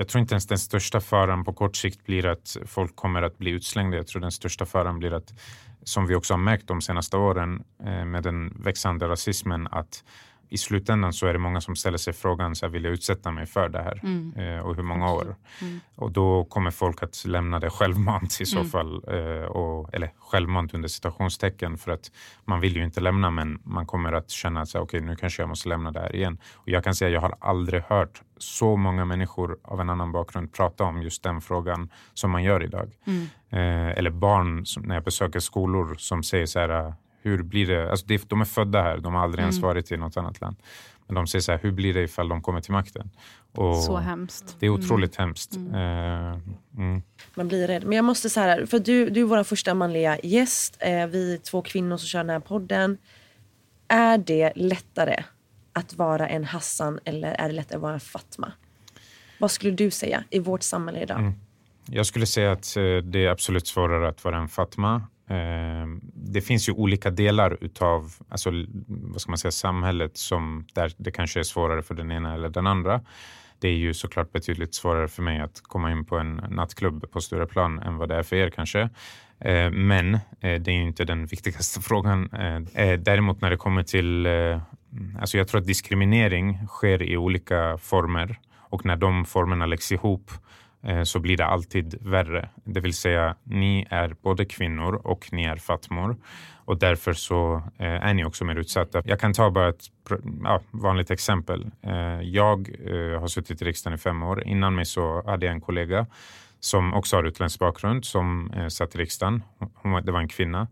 [0.00, 3.38] jag tror inte ens den största faran på kort sikt blir att folk kommer att
[3.38, 3.96] bli utslängda.
[3.96, 5.34] Jag tror den största faran blir att,
[5.82, 10.04] som vi också har märkt de senaste åren eh, med den växande rasismen, att
[10.50, 13.30] i slutändan så är det många som ställer sig frågan, så här, vill jag utsätta
[13.30, 14.00] mig för det här?
[14.02, 14.32] Mm.
[14.36, 15.36] Eh, och hur många år?
[15.62, 15.80] Mm.
[15.94, 18.70] Och då kommer folk att lämna det självmant i så Mm.
[18.70, 19.04] fall.
[19.08, 22.10] Eh, och, eller självmant under citationstecken för att
[22.44, 25.48] man vill ju inte lämna men man kommer att känna att okej, nu kanske jag
[25.48, 26.38] måste lämna det här igen.
[26.54, 30.12] Och jag kan säga att jag har aldrig hört så många människor av en annan
[30.12, 32.92] bakgrund prata om just den frågan som man gör idag.
[33.06, 33.22] Mm.
[33.50, 37.90] Eh, eller barn som, när jag besöker skolor som säger så här, hur blir det?
[37.90, 39.68] Alltså det, de är födda här, de har aldrig ens Mm.
[39.68, 40.56] varit i något annat land.
[41.06, 43.10] Men de säger så här, hur blir det ifall de kommer till makten?
[43.52, 44.56] Och Så hemskt.
[44.60, 45.28] Det är otroligt Mm.
[45.28, 45.56] hemskt.
[45.56, 47.02] Eh, mm.
[47.34, 47.84] Man blir rädd.
[47.84, 50.76] Men jag måste så här, för du, du är vår första manliga gäst.
[50.80, 52.98] Eh, vi är två kvinnor som kör den här podden.
[53.88, 55.22] Är det lättare
[55.72, 58.52] att vara en Hassan eller är det lättare att vara en Fatma?
[59.38, 61.18] Vad skulle du säga i vårt samhälle idag?
[61.18, 61.32] Mm.
[61.86, 65.02] Jag skulle säga att eh, det är absolut svårare att vara en Fatma.
[65.30, 68.50] Eh, det finns ju olika delar utav alltså,
[68.86, 72.48] vad ska man säga, samhället som där det kanske är svårare för den ena eller
[72.48, 73.00] den andra.
[73.58, 77.20] Det är ju såklart betydligt svårare för mig att komma in på en nattklubb på
[77.20, 78.80] Stureplan än vad det är för er kanske.
[79.40, 82.28] Eh, men eh, det är ju inte den viktigaste frågan.
[82.98, 84.26] Däremot när det kommer till...
[85.20, 90.30] Alltså jag tror att diskriminering sker i olika former och när de formerna läggs ihop
[90.82, 92.48] Eh, så blir det alltid värre.
[92.64, 96.16] Det vill säga, ni är både kvinnor och ni är fatmor
[96.64, 99.02] och därför så eh, är ni också mer utsatta.
[99.04, 99.84] Jag kan ta bara ett
[100.44, 101.70] ja, vanligt exempel.
[101.82, 102.68] Eh, jag
[103.20, 104.42] har suttit i riksdagen i fem år.
[104.46, 106.06] Innan mig så hade jag en kollega
[106.60, 109.42] som också har utländsk bakgrund som satt i riksdagen.
[109.74, 110.68] Hon, det var en kvinna.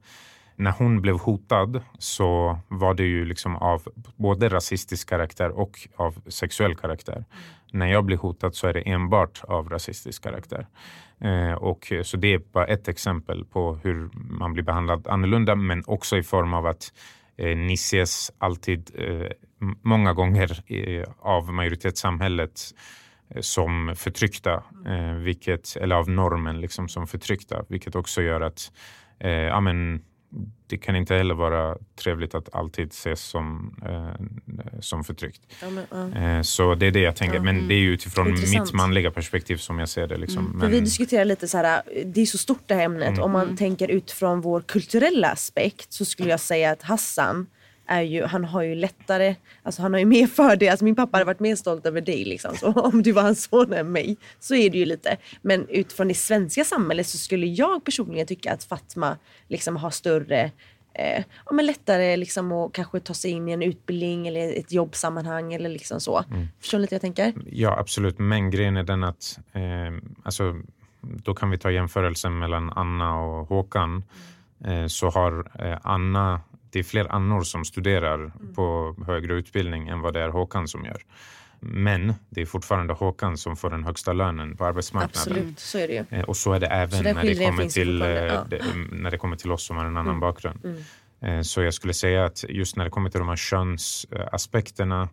[0.58, 3.82] När hon blev hotad så var det ju liksom av
[4.16, 7.24] både rasistisk karaktär och av sexuell karaktär.
[7.72, 10.66] När jag blir hotad så är det enbart av rasistisk karaktär.
[11.20, 15.82] Eh, och, så det är bara ett exempel på hur man blir behandlad annorlunda men
[15.86, 16.92] också i form av att
[17.36, 19.28] eh, ni ses alltid, eh,
[19.82, 22.60] många gånger eh, av majoritetssamhället
[23.30, 28.72] eh, som förtryckta, eh, vilket, eller av normen liksom som förtryckta, vilket också gör att
[29.20, 30.02] eh, ja, men,
[30.66, 34.26] det kan inte heller vara trevligt att alltid ses som, eh,
[34.80, 35.40] som förtryckt.
[35.62, 36.20] Ja, men, ja.
[36.20, 37.42] Eh, så det är det jag tänker, Ja.
[37.42, 38.64] men det är ju utifrån Intressant.
[38.64, 40.16] mitt manliga perspektiv som jag ser det.
[40.16, 40.50] Liksom.
[40.52, 43.08] För Men, vi diskuterar lite så här, det är så stort det här ämnet.
[43.08, 43.22] Mm.
[43.22, 47.46] Om man tänker utifrån vår kulturella aspekt så skulle jag säga att Hassan
[47.88, 50.68] är ju, han har ju lättare, alltså han har ju mer fördel.
[50.68, 52.56] Alltså min pappa hade varit mer stolt över dig liksom.
[52.56, 54.16] Så om du var hans son än mig.
[54.40, 55.16] Så är det ju lite.
[55.42, 59.16] Men utifrån det svenska samhället så skulle jag personligen tycka att Fatma
[59.48, 60.50] liksom har större
[60.98, 64.72] Eh, ja, men lättare liksom att kanske ta sig in i en utbildning eller ett
[64.72, 66.24] jobbsammanhang eller liksom så.
[66.30, 66.48] Mm.
[66.60, 67.32] Förstår ni lite vad jag tänker?
[67.46, 68.18] Ja, absolut.
[68.18, 69.62] Men grejen är den att eh,
[70.22, 70.60] alltså,
[71.00, 74.04] då kan vi ta jämförelsen mellan Anna och Håkan.
[74.64, 76.40] Eh, så har eh, Anna,
[76.70, 80.84] det är fler Annor som studerar på högre utbildning än vad det är Håkan som
[80.84, 81.02] gör.
[81.60, 85.18] Men det är fortfarande Håkan som får den högsta lönen på arbetsmarknaden.
[85.38, 86.04] Absolut, så är det ju.
[86.18, 88.44] Eh, Och så är det även när, det kommer till, eh, ja.
[88.50, 88.62] det,
[88.92, 90.20] när det kommer till oss som har en annan Mm.
[90.20, 90.60] bakgrund.
[90.64, 90.82] Mm.
[91.38, 95.08] Eh, Så jag skulle säga att just när det kommer till de här könsaspekterna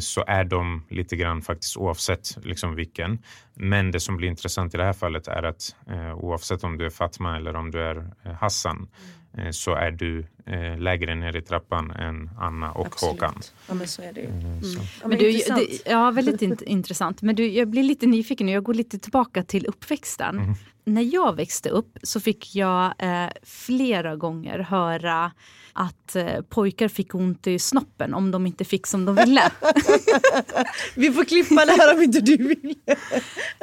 [0.00, 3.18] så är de lite grann faktiskt oavsett liksom vilken.
[3.54, 5.74] Men det som blir intressant i det här fallet är att
[6.16, 8.10] oavsett om du är Fatma eller om du är
[8.40, 9.19] Hassan eh,
[9.52, 13.12] så är du eh, lägre ner i trappan än Anna och Absolut.
[13.12, 13.34] Håkan.
[13.68, 14.26] Ja men så är det ju.
[14.26, 14.60] Mm, Mm.
[15.02, 17.22] Ja, men du, det, ja, väldigt int- intressant.
[17.22, 18.52] Men du, jag blir lite nyfiken nu.
[18.52, 20.38] Jag går lite tillbaka till uppväxten.
[20.38, 20.54] Mm.
[20.84, 25.32] När jag växte upp så fick jag eh, flera gånger höra
[25.72, 29.42] att eh, pojkar fick ont i snoppen om de inte fick som de ville.
[30.94, 32.74] Vi får klippa det här om inte du vill.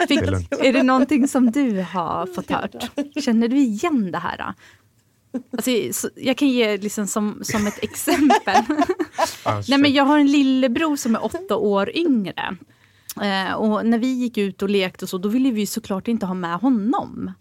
[0.08, 0.54] Fick, Det är lugnt.
[0.64, 2.76] är det någonting som du har fått hört?
[3.24, 4.54] Känner du igen det här?
[5.52, 8.64] Alltså, så- jag kan ge liksom som, som ett exempel.
[9.44, 12.58] Ah, Nej, men jag har en lillebror som är åtta år yngre.
[13.22, 16.34] Eh, och när vi gick ut och lekte så, då ville vi såklart inte ha
[16.34, 17.32] med honom.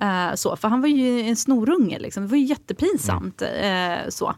[0.00, 2.22] Eh, så, för han var ju en snorunge, liksom.
[2.22, 3.42] det var ju jättepinsamt.
[3.42, 4.34] Eh, så.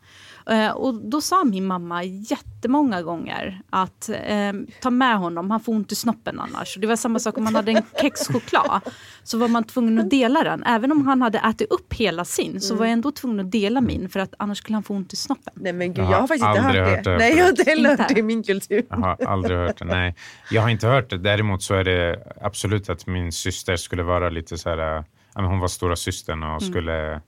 [0.51, 5.73] Eh, och då sa min mamma jättemånga gånger att eh, ta med honom, han får
[5.73, 6.77] ont i snoppen annars.
[6.77, 8.81] Och det var samma sak om man hade en kexchoklad.
[9.23, 10.63] Så var man tvungen att dela den.
[10.65, 13.81] Även om han hade ätit upp hela sin så var jag ändå tvungen att dela
[13.81, 15.55] min för att annars skulle han få ont i snoppen.
[15.57, 17.11] Nej men gud, Jag jag har faktiskt inte aldrig hört hört det.
[17.11, 18.87] det Nej jag har inte heller hört det i min kultur.
[18.91, 19.85] Jag har aldrig hört det.
[19.85, 20.15] Nej,
[20.51, 21.19] jag har inte hört det.
[21.19, 25.05] Däremot så är det absolut att min syster skulle vara lite så här.
[25.35, 27.21] men hon var stora systern och skulle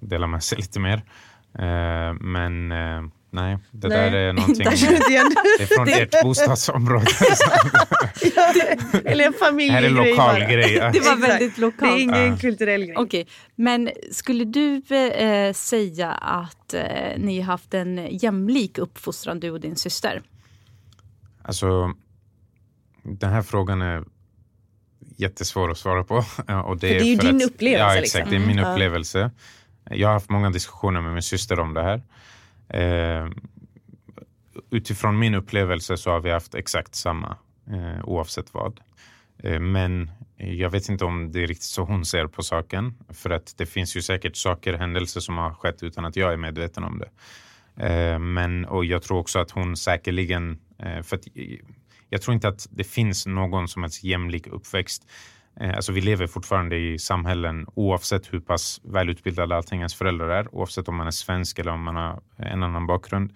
[0.00, 1.02] dela med sig lite mer.
[1.58, 3.02] Eh, men eh,
[3.34, 4.10] Nej, det Nej.
[4.10, 4.64] där är någonting...
[5.08, 5.16] Det
[5.62, 7.06] är från Det- ert bostadsområde.
[9.04, 10.50] Eller en familjegrej Här är lokal bara.
[10.52, 10.90] grej, ja.
[10.90, 11.80] Det var väldigt lokalt.
[11.80, 12.36] Det är ingen Ja.
[12.36, 12.96] kulturell grej.
[12.96, 13.26] Okej,
[13.56, 16.74] men skulle du eh, säga att
[17.16, 20.22] ni har haft en jämlik uppfostran, du och din syster?
[21.42, 21.92] Alltså,
[23.02, 24.04] den här frågan är
[25.16, 26.24] jättesvår att svara på.
[26.46, 28.18] Ja, Och För det är ju för din att, upplevelse, Ja, liksom.
[28.20, 28.30] exakt.
[28.30, 28.64] Det är min Mm.
[28.64, 28.72] Ja.
[28.72, 29.30] upplevelse.
[29.90, 32.02] Jag har haft många diskussioner med min syster om det här.
[32.68, 33.30] Eh,
[34.70, 37.36] utifrån min upplevelse så har vi haft exakt samma
[37.70, 38.80] eh, oavsett vad.
[39.38, 42.94] Eh, men jag vet inte om det är riktigt så hon ser på saken.
[43.08, 46.36] För att det finns ju säkert saker, händelser som har skett utan att jag är
[46.36, 47.10] medveten om det.
[47.76, 51.26] Eh, men, och jag tror också att hon säkerligen, eh, för att
[52.08, 55.06] jag tror inte att det finns någon som helst jämlik uppväxt.
[55.60, 60.54] Eh, alltså vi lever fortfarande i samhällen oavsett hur pass välutbildade allting ens föräldrar är,
[60.54, 63.32] oavsett om man är svensk eller om man har en annan bakgrund,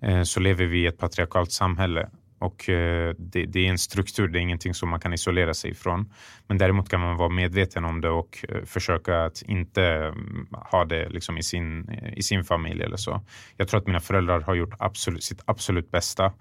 [0.00, 2.10] eh, så lever vi i ett patriarkalt samhälle.
[2.38, 5.70] Och eh, det, det är en struktur, det är ingenting som man kan isolera sig
[5.70, 6.12] ifrån.
[6.46, 11.08] Men däremot kan man vara medveten om det och försöka att inte mm, ha det
[11.08, 13.20] liksom i, sin, i sin familj eller så.
[13.56, 16.32] Jag tror att mina föräldrar har gjort absolut, sitt absolut bästa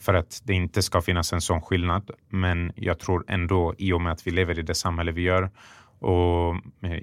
[0.00, 2.10] för att det inte ska finnas en sån skillnad.
[2.28, 5.50] Men jag tror ändå, i och med att vi lever i det samhälle vi gör
[5.98, 7.02] och, eh,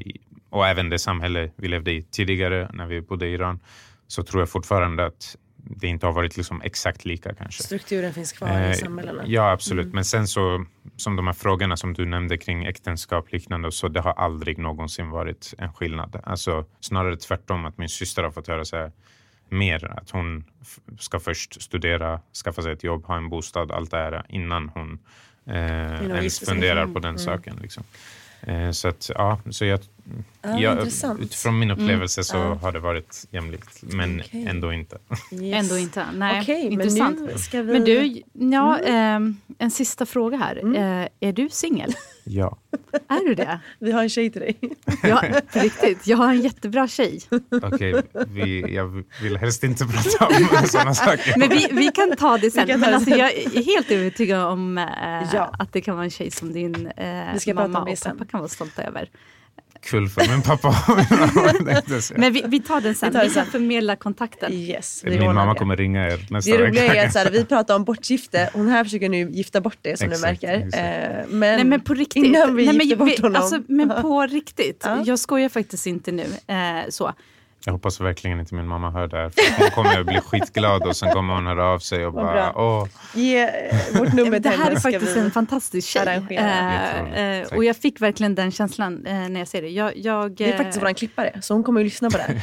[0.50, 3.60] och även det samhälle vi levde i tidigare när vi bodde i Iran,
[4.08, 5.36] så tror jag fortfarande att
[5.70, 7.64] det inte har varit liksom exakt lika kanske.
[7.64, 9.24] Strukturen finns kvar Eh, i samhällena.
[9.26, 9.84] Ja, absolut.
[9.84, 9.96] Mm.
[9.96, 14.02] Men sen så, som de här frågorna som du nämnde kring äktenskap liknande, så det
[14.02, 16.22] har aldrig någonsin varit en skillnad.
[16.24, 18.92] Alltså snarare tvärtom, att min syster har fått höra så här
[19.50, 20.44] mer, att hon
[21.00, 25.00] ska först studera, skaffa sig ett jobb, ha en bostad, allt det här innan hon
[25.46, 25.56] eh,
[26.06, 27.20] ens funderar Mm, på den mm.
[27.20, 27.60] saken.
[27.62, 27.84] Liksom.
[28.42, 29.80] Eh, så att, ja, så jag,
[30.42, 30.88] Ah, jag,
[31.20, 32.54] utifrån min upplevelse så Ah.
[32.56, 34.46] har det varit jämlikt, men Okej.
[34.50, 34.98] ändå inte.
[35.32, 35.64] Yes.
[35.64, 36.06] Ändå inte.
[36.14, 37.20] Nej, men intressant.
[37.22, 38.96] nu ska vi- Men du, ja, Mm.
[38.96, 40.76] ehm, en sista fråga här.
[40.76, 41.94] Eh, är du singel?
[42.30, 42.58] Ja.
[43.08, 43.60] Är du det?
[43.80, 44.58] Vi har en tjej till dig.
[45.04, 45.24] Ja,
[45.54, 46.08] på riktigt.
[46.08, 47.22] Jag har en jättebra tjej.
[47.64, 51.34] Okej, vi, jag vill helst inte prata om sådana saker.
[51.40, 52.68] Men vi, vi kan ta det sen.
[52.68, 54.86] Men det alltså, jag är helt övertygad om eh,
[55.34, 55.52] Ja.
[55.60, 58.26] att det kan vara en tjej som din eh, Vi ska prata mamma och pappa
[58.26, 59.10] kan vara stolta över.
[59.88, 60.76] Kul för min pappa.
[62.16, 63.10] Men vi, vi tar den sen.
[63.10, 63.46] Vi tar det Vi sen.
[63.46, 64.54] förmedla kontakten.
[64.54, 65.60] Yes, vi Min ordnar mamma det.
[65.60, 67.06] kommer ringa er nästa Det roliga är vecka.
[67.08, 68.50] att så här, vi pratar om bortgifte.
[68.54, 70.68] Hon här försöker nu gifta bort det som Exakt, du märker.
[70.68, 70.84] exakt.
[70.84, 72.26] Eh, men, Nej men på riktigt.
[72.26, 73.42] innan vi Nej, men, gifter bort vi- honom.
[73.42, 74.82] Alltså, men på riktigt.
[74.86, 75.04] Ja.
[75.06, 76.24] Jag skojar faktiskt inte nu.
[76.48, 76.56] Eh,
[76.90, 77.14] så.
[77.66, 79.30] Jag hoppas verkligen inte min mamma hör det här.
[79.30, 82.54] För hon kommer att bli skitglad och sen kommer hon höra av sig och bara
[82.56, 82.88] åh.
[83.14, 83.50] Ge eh,
[84.00, 86.02] vårt nummer Det till här henne är faktiskt en fantastisk tjej.
[86.02, 86.42] arrangera.
[86.42, 87.18] Jätteroligt.
[87.18, 89.70] Eh, eh, och jag fick verkligen den känslan eh, när jag ser det.
[89.70, 92.42] Jag, jag, Det är faktiskt våran klippare, så hon kommer ju lyssna på det här.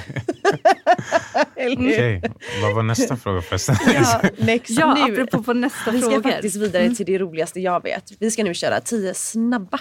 [1.57, 2.23] Okej,
[2.62, 3.77] vad var nästa fråga förresten?
[3.95, 4.71] Ja, next.
[4.71, 5.12] Ja, nu.
[5.12, 6.31] apropå på nästa Vi ska frågor.
[6.31, 8.05] faktiskt vidare till det roligaste jag vet.
[8.19, 9.81] Vi ska nu köra tio snabba.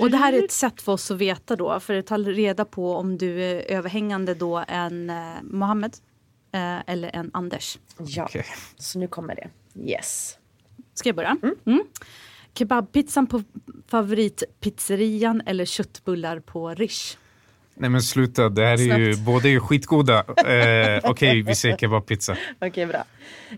[0.00, 2.64] Och det här är ett sätt för oss att veta då, för att ta reda
[2.64, 5.96] på om du är överhängande då en eh, Mohammed
[6.52, 7.78] eh, eller en Anders.
[7.98, 8.44] Ja, Okej.
[8.76, 9.50] så nu kommer det.
[9.90, 10.38] Yes.
[10.94, 11.36] Ska jag börja?
[11.66, 11.84] Mm.
[12.54, 13.42] Kebabpizzan på
[13.88, 17.16] favoritpizzerian eller köttbullar på Rish?
[17.74, 20.24] Nej men sluta, det här är ju, båda är ju skitgoda.
[20.46, 22.36] Eh, Okej, vi säger kebabpizza.
[22.60, 23.04] Okej, bra.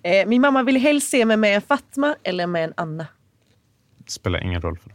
[0.02, 3.06] Eh, min mamma vill helst se mig med en Fatma eller med en Anna.
[4.06, 4.94] Spelar ingen roll för det.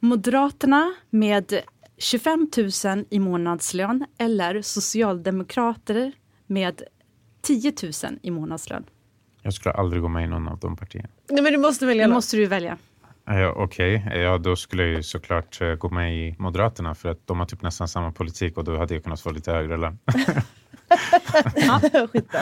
[0.00, 1.62] Moderaterna med
[2.02, 2.48] 25
[2.84, 6.12] 000 i månadslön eller Socialdemokrater
[6.46, 6.82] med
[7.42, 7.92] 10 000
[8.22, 8.84] i månadslön.
[9.42, 11.08] Jag skulle aldrig gå med i någon av de partierna.
[11.30, 12.14] Nej, men du måste välja något.
[12.14, 12.78] måste du välja.
[13.24, 17.26] Ja, Okej, ja, då skulle jag ju såklart eh, gå med i Moderaterna för att
[17.26, 19.98] de har typ nästan samma politik och då hade jag kunnat få lite högre lön.
[22.12, 22.40] Skitbra.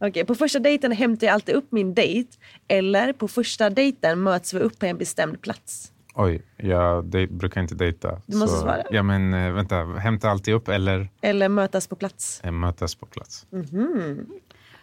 [0.00, 2.30] Okej, på första dejten hämtar jag alltid upp min dejt.
[2.68, 5.92] Eller på första dejten möts vi upp på en bestämd plats.
[6.20, 8.20] Oj, jag dej- brukar inte dejta.
[8.26, 8.82] Du måste så, svara.
[8.90, 12.40] Ja, men eh, vänta, hämta alltid upp eller Eller mötas på plats.
[12.44, 13.46] eh, mötas på plats.
[13.50, 14.26] Mhm.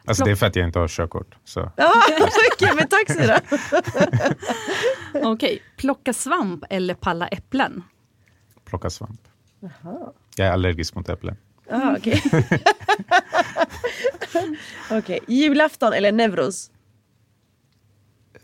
[0.05, 1.35] Alltså det är för att jag inte har körkort.
[1.43, 1.71] Så.
[1.75, 1.91] Ja,
[2.53, 3.39] okej, men tack Sira.
[5.33, 7.83] Okej, plocka svamp eller palla äpplen?
[8.65, 9.21] Plocka svamp.
[9.59, 10.11] Jaha.
[10.35, 11.37] Jag är allergisk mot äpplen.
[11.71, 12.21] Ah, okej.
[14.91, 16.71] Okej, julafton eller Neuros?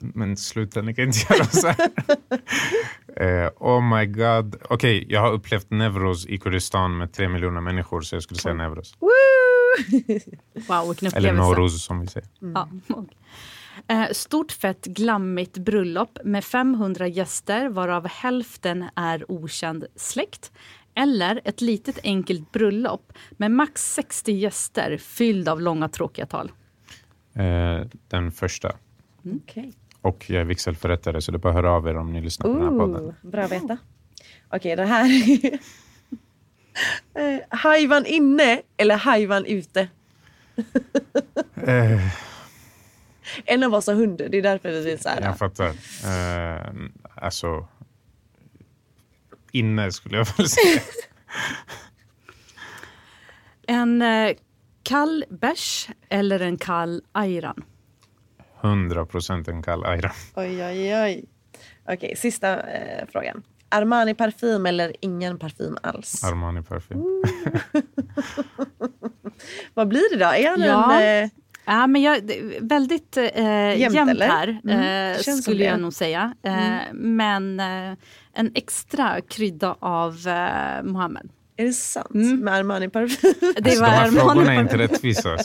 [0.01, 1.89] Men sluta, ni kan inte göra så här.
[3.15, 4.55] Eh, oh my god.
[4.69, 8.53] Okej, jag har upplevt Nevros i Kurdistan med tre miljoner människor så jag skulle säga
[8.55, 8.95] Nevros.
[8.99, 9.09] Woo!
[10.67, 11.17] Wow, vilken upplevelse.
[11.17, 12.29] Eller Nowruz som vi säger.
[12.39, 12.69] Ja.
[12.89, 13.17] okej.
[13.87, 20.51] Eh, Stort fett glammigt bröllop med 500 gäster varav hälften är okänd släkt.
[20.95, 26.51] Eller ett litet enkelt bröllop med max 60 gäster fylld av långa tråkiga tal.
[27.33, 28.75] Eh, den första.
[29.25, 29.37] Mm.
[29.37, 29.71] Okay.
[30.01, 32.47] Och jag är vigselförrättare så det är bara att höra av er om ni lyssnar
[32.47, 33.15] på den här podden.
[33.21, 33.77] Bra att veta.
[34.47, 35.09] Okej, okay, det här
[37.33, 39.87] eh, Hajvan inne eller hajvan ute?
[41.67, 42.01] eh.
[43.45, 45.21] En av oss har hund, det är därför vi vill så här.
[45.21, 45.69] Jag fattar.
[46.05, 46.73] Eh,
[47.15, 47.67] alltså,
[49.51, 50.81] inne skulle jag väl säga.
[53.67, 54.35] en eh,
[54.83, 57.63] kall bärs eller en kall ayran?
[58.63, 60.11] 100 procent en kall ayran.
[60.35, 61.25] Oj, oj, oj.
[61.87, 63.43] Okej, sista eh, frågan.
[63.69, 66.23] Armani parfym eller ingen parfym alls?
[66.23, 67.03] Armani parfym.
[69.73, 70.31] Vad blir det då?
[70.31, 71.01] Är han ja.
[71.01, 71.23] en...
[71.23, 71.29] Eh...
[71.65, 72.21] Ja, men jag,
[72.61, 75.11] väldigt eh, jämnt, jämnt här, mm.
[75.13, 76.33] eh, skulle jag nog säga.
[76.43, 77.15] Eh, mm.
[77.15, 77.97] Men eh,
[78.33, 81.29] en extra krydda av eh, Mohammed.
[81.61, 82.13] Är det sant?
[82.13, 82.39] Mm.
[82.39, 83.33] Med Armani parfym?
[83.39, 85.37] Det alltså, var de här Armani frågorna är inte rättvisa.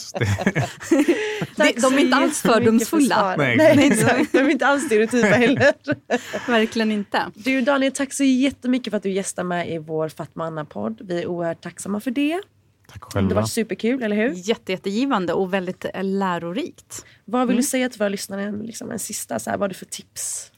[1.56, 3.34] de, de är inte alls fördomsfulla.
[3.38, 4.32] Nej, Nej exakt.
[4.32, 5.74] De är inte alls stereotypa heller.
[6.50, 7.22] Verkligen inte.
[7.34, 11.00] Du Daniel, tack så jättemycket för att du gästar med i vår Fatma Anna-podd.
[11.00, 12.40] Vi är oerhört tacksamma för det.
[12.88, 13.28] Tack själva.
[13.28, 14.32] Det var superkul, eller hur?
[14.34, 17.04] Jätte, jättegivande och väldigt eh, lärorikt.
[17.24, 17.56] Vad vill mm.
[17.56, 18.52] du säga till våra lyssnare?
[18.62, 20.52] Liksom en sista, så här, vad har du för tips?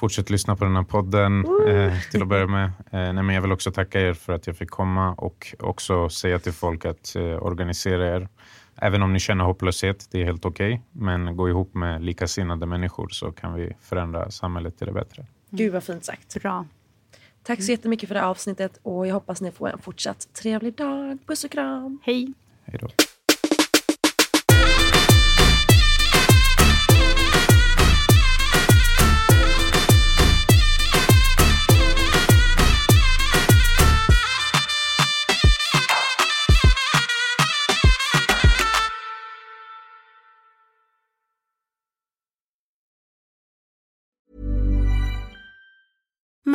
[0.00, 2.64] Fortsätt lyssna på den här podden eh, till att börja med.
[2.64, 6.08] Eh, nej, men jag vill också tacka er för att jag fick komma och också
[6.08, 8.28] säga till folk att eh, organisera er.
[8.76, 10.72] Även om ni känner hopplöshet, det är helt okej.
[10.72, 15.26] Okay, men gå ihop med likasinnade människor så kan vi förändra samhället till det bättre.
[15.50, 16.42] Gud vad fint sagt.
[16.42, 16.66] Bra.
[17.42, 20.74] Tack så jättemycket för det här avsnittet och jag hoppas ni får en fortsatt trevlig
[20.74, 21.18] dag.
[21.26, 21.98] Puss och kram.
[22.02, 22.32] Hej.
[22.64, 22.88] Hej då.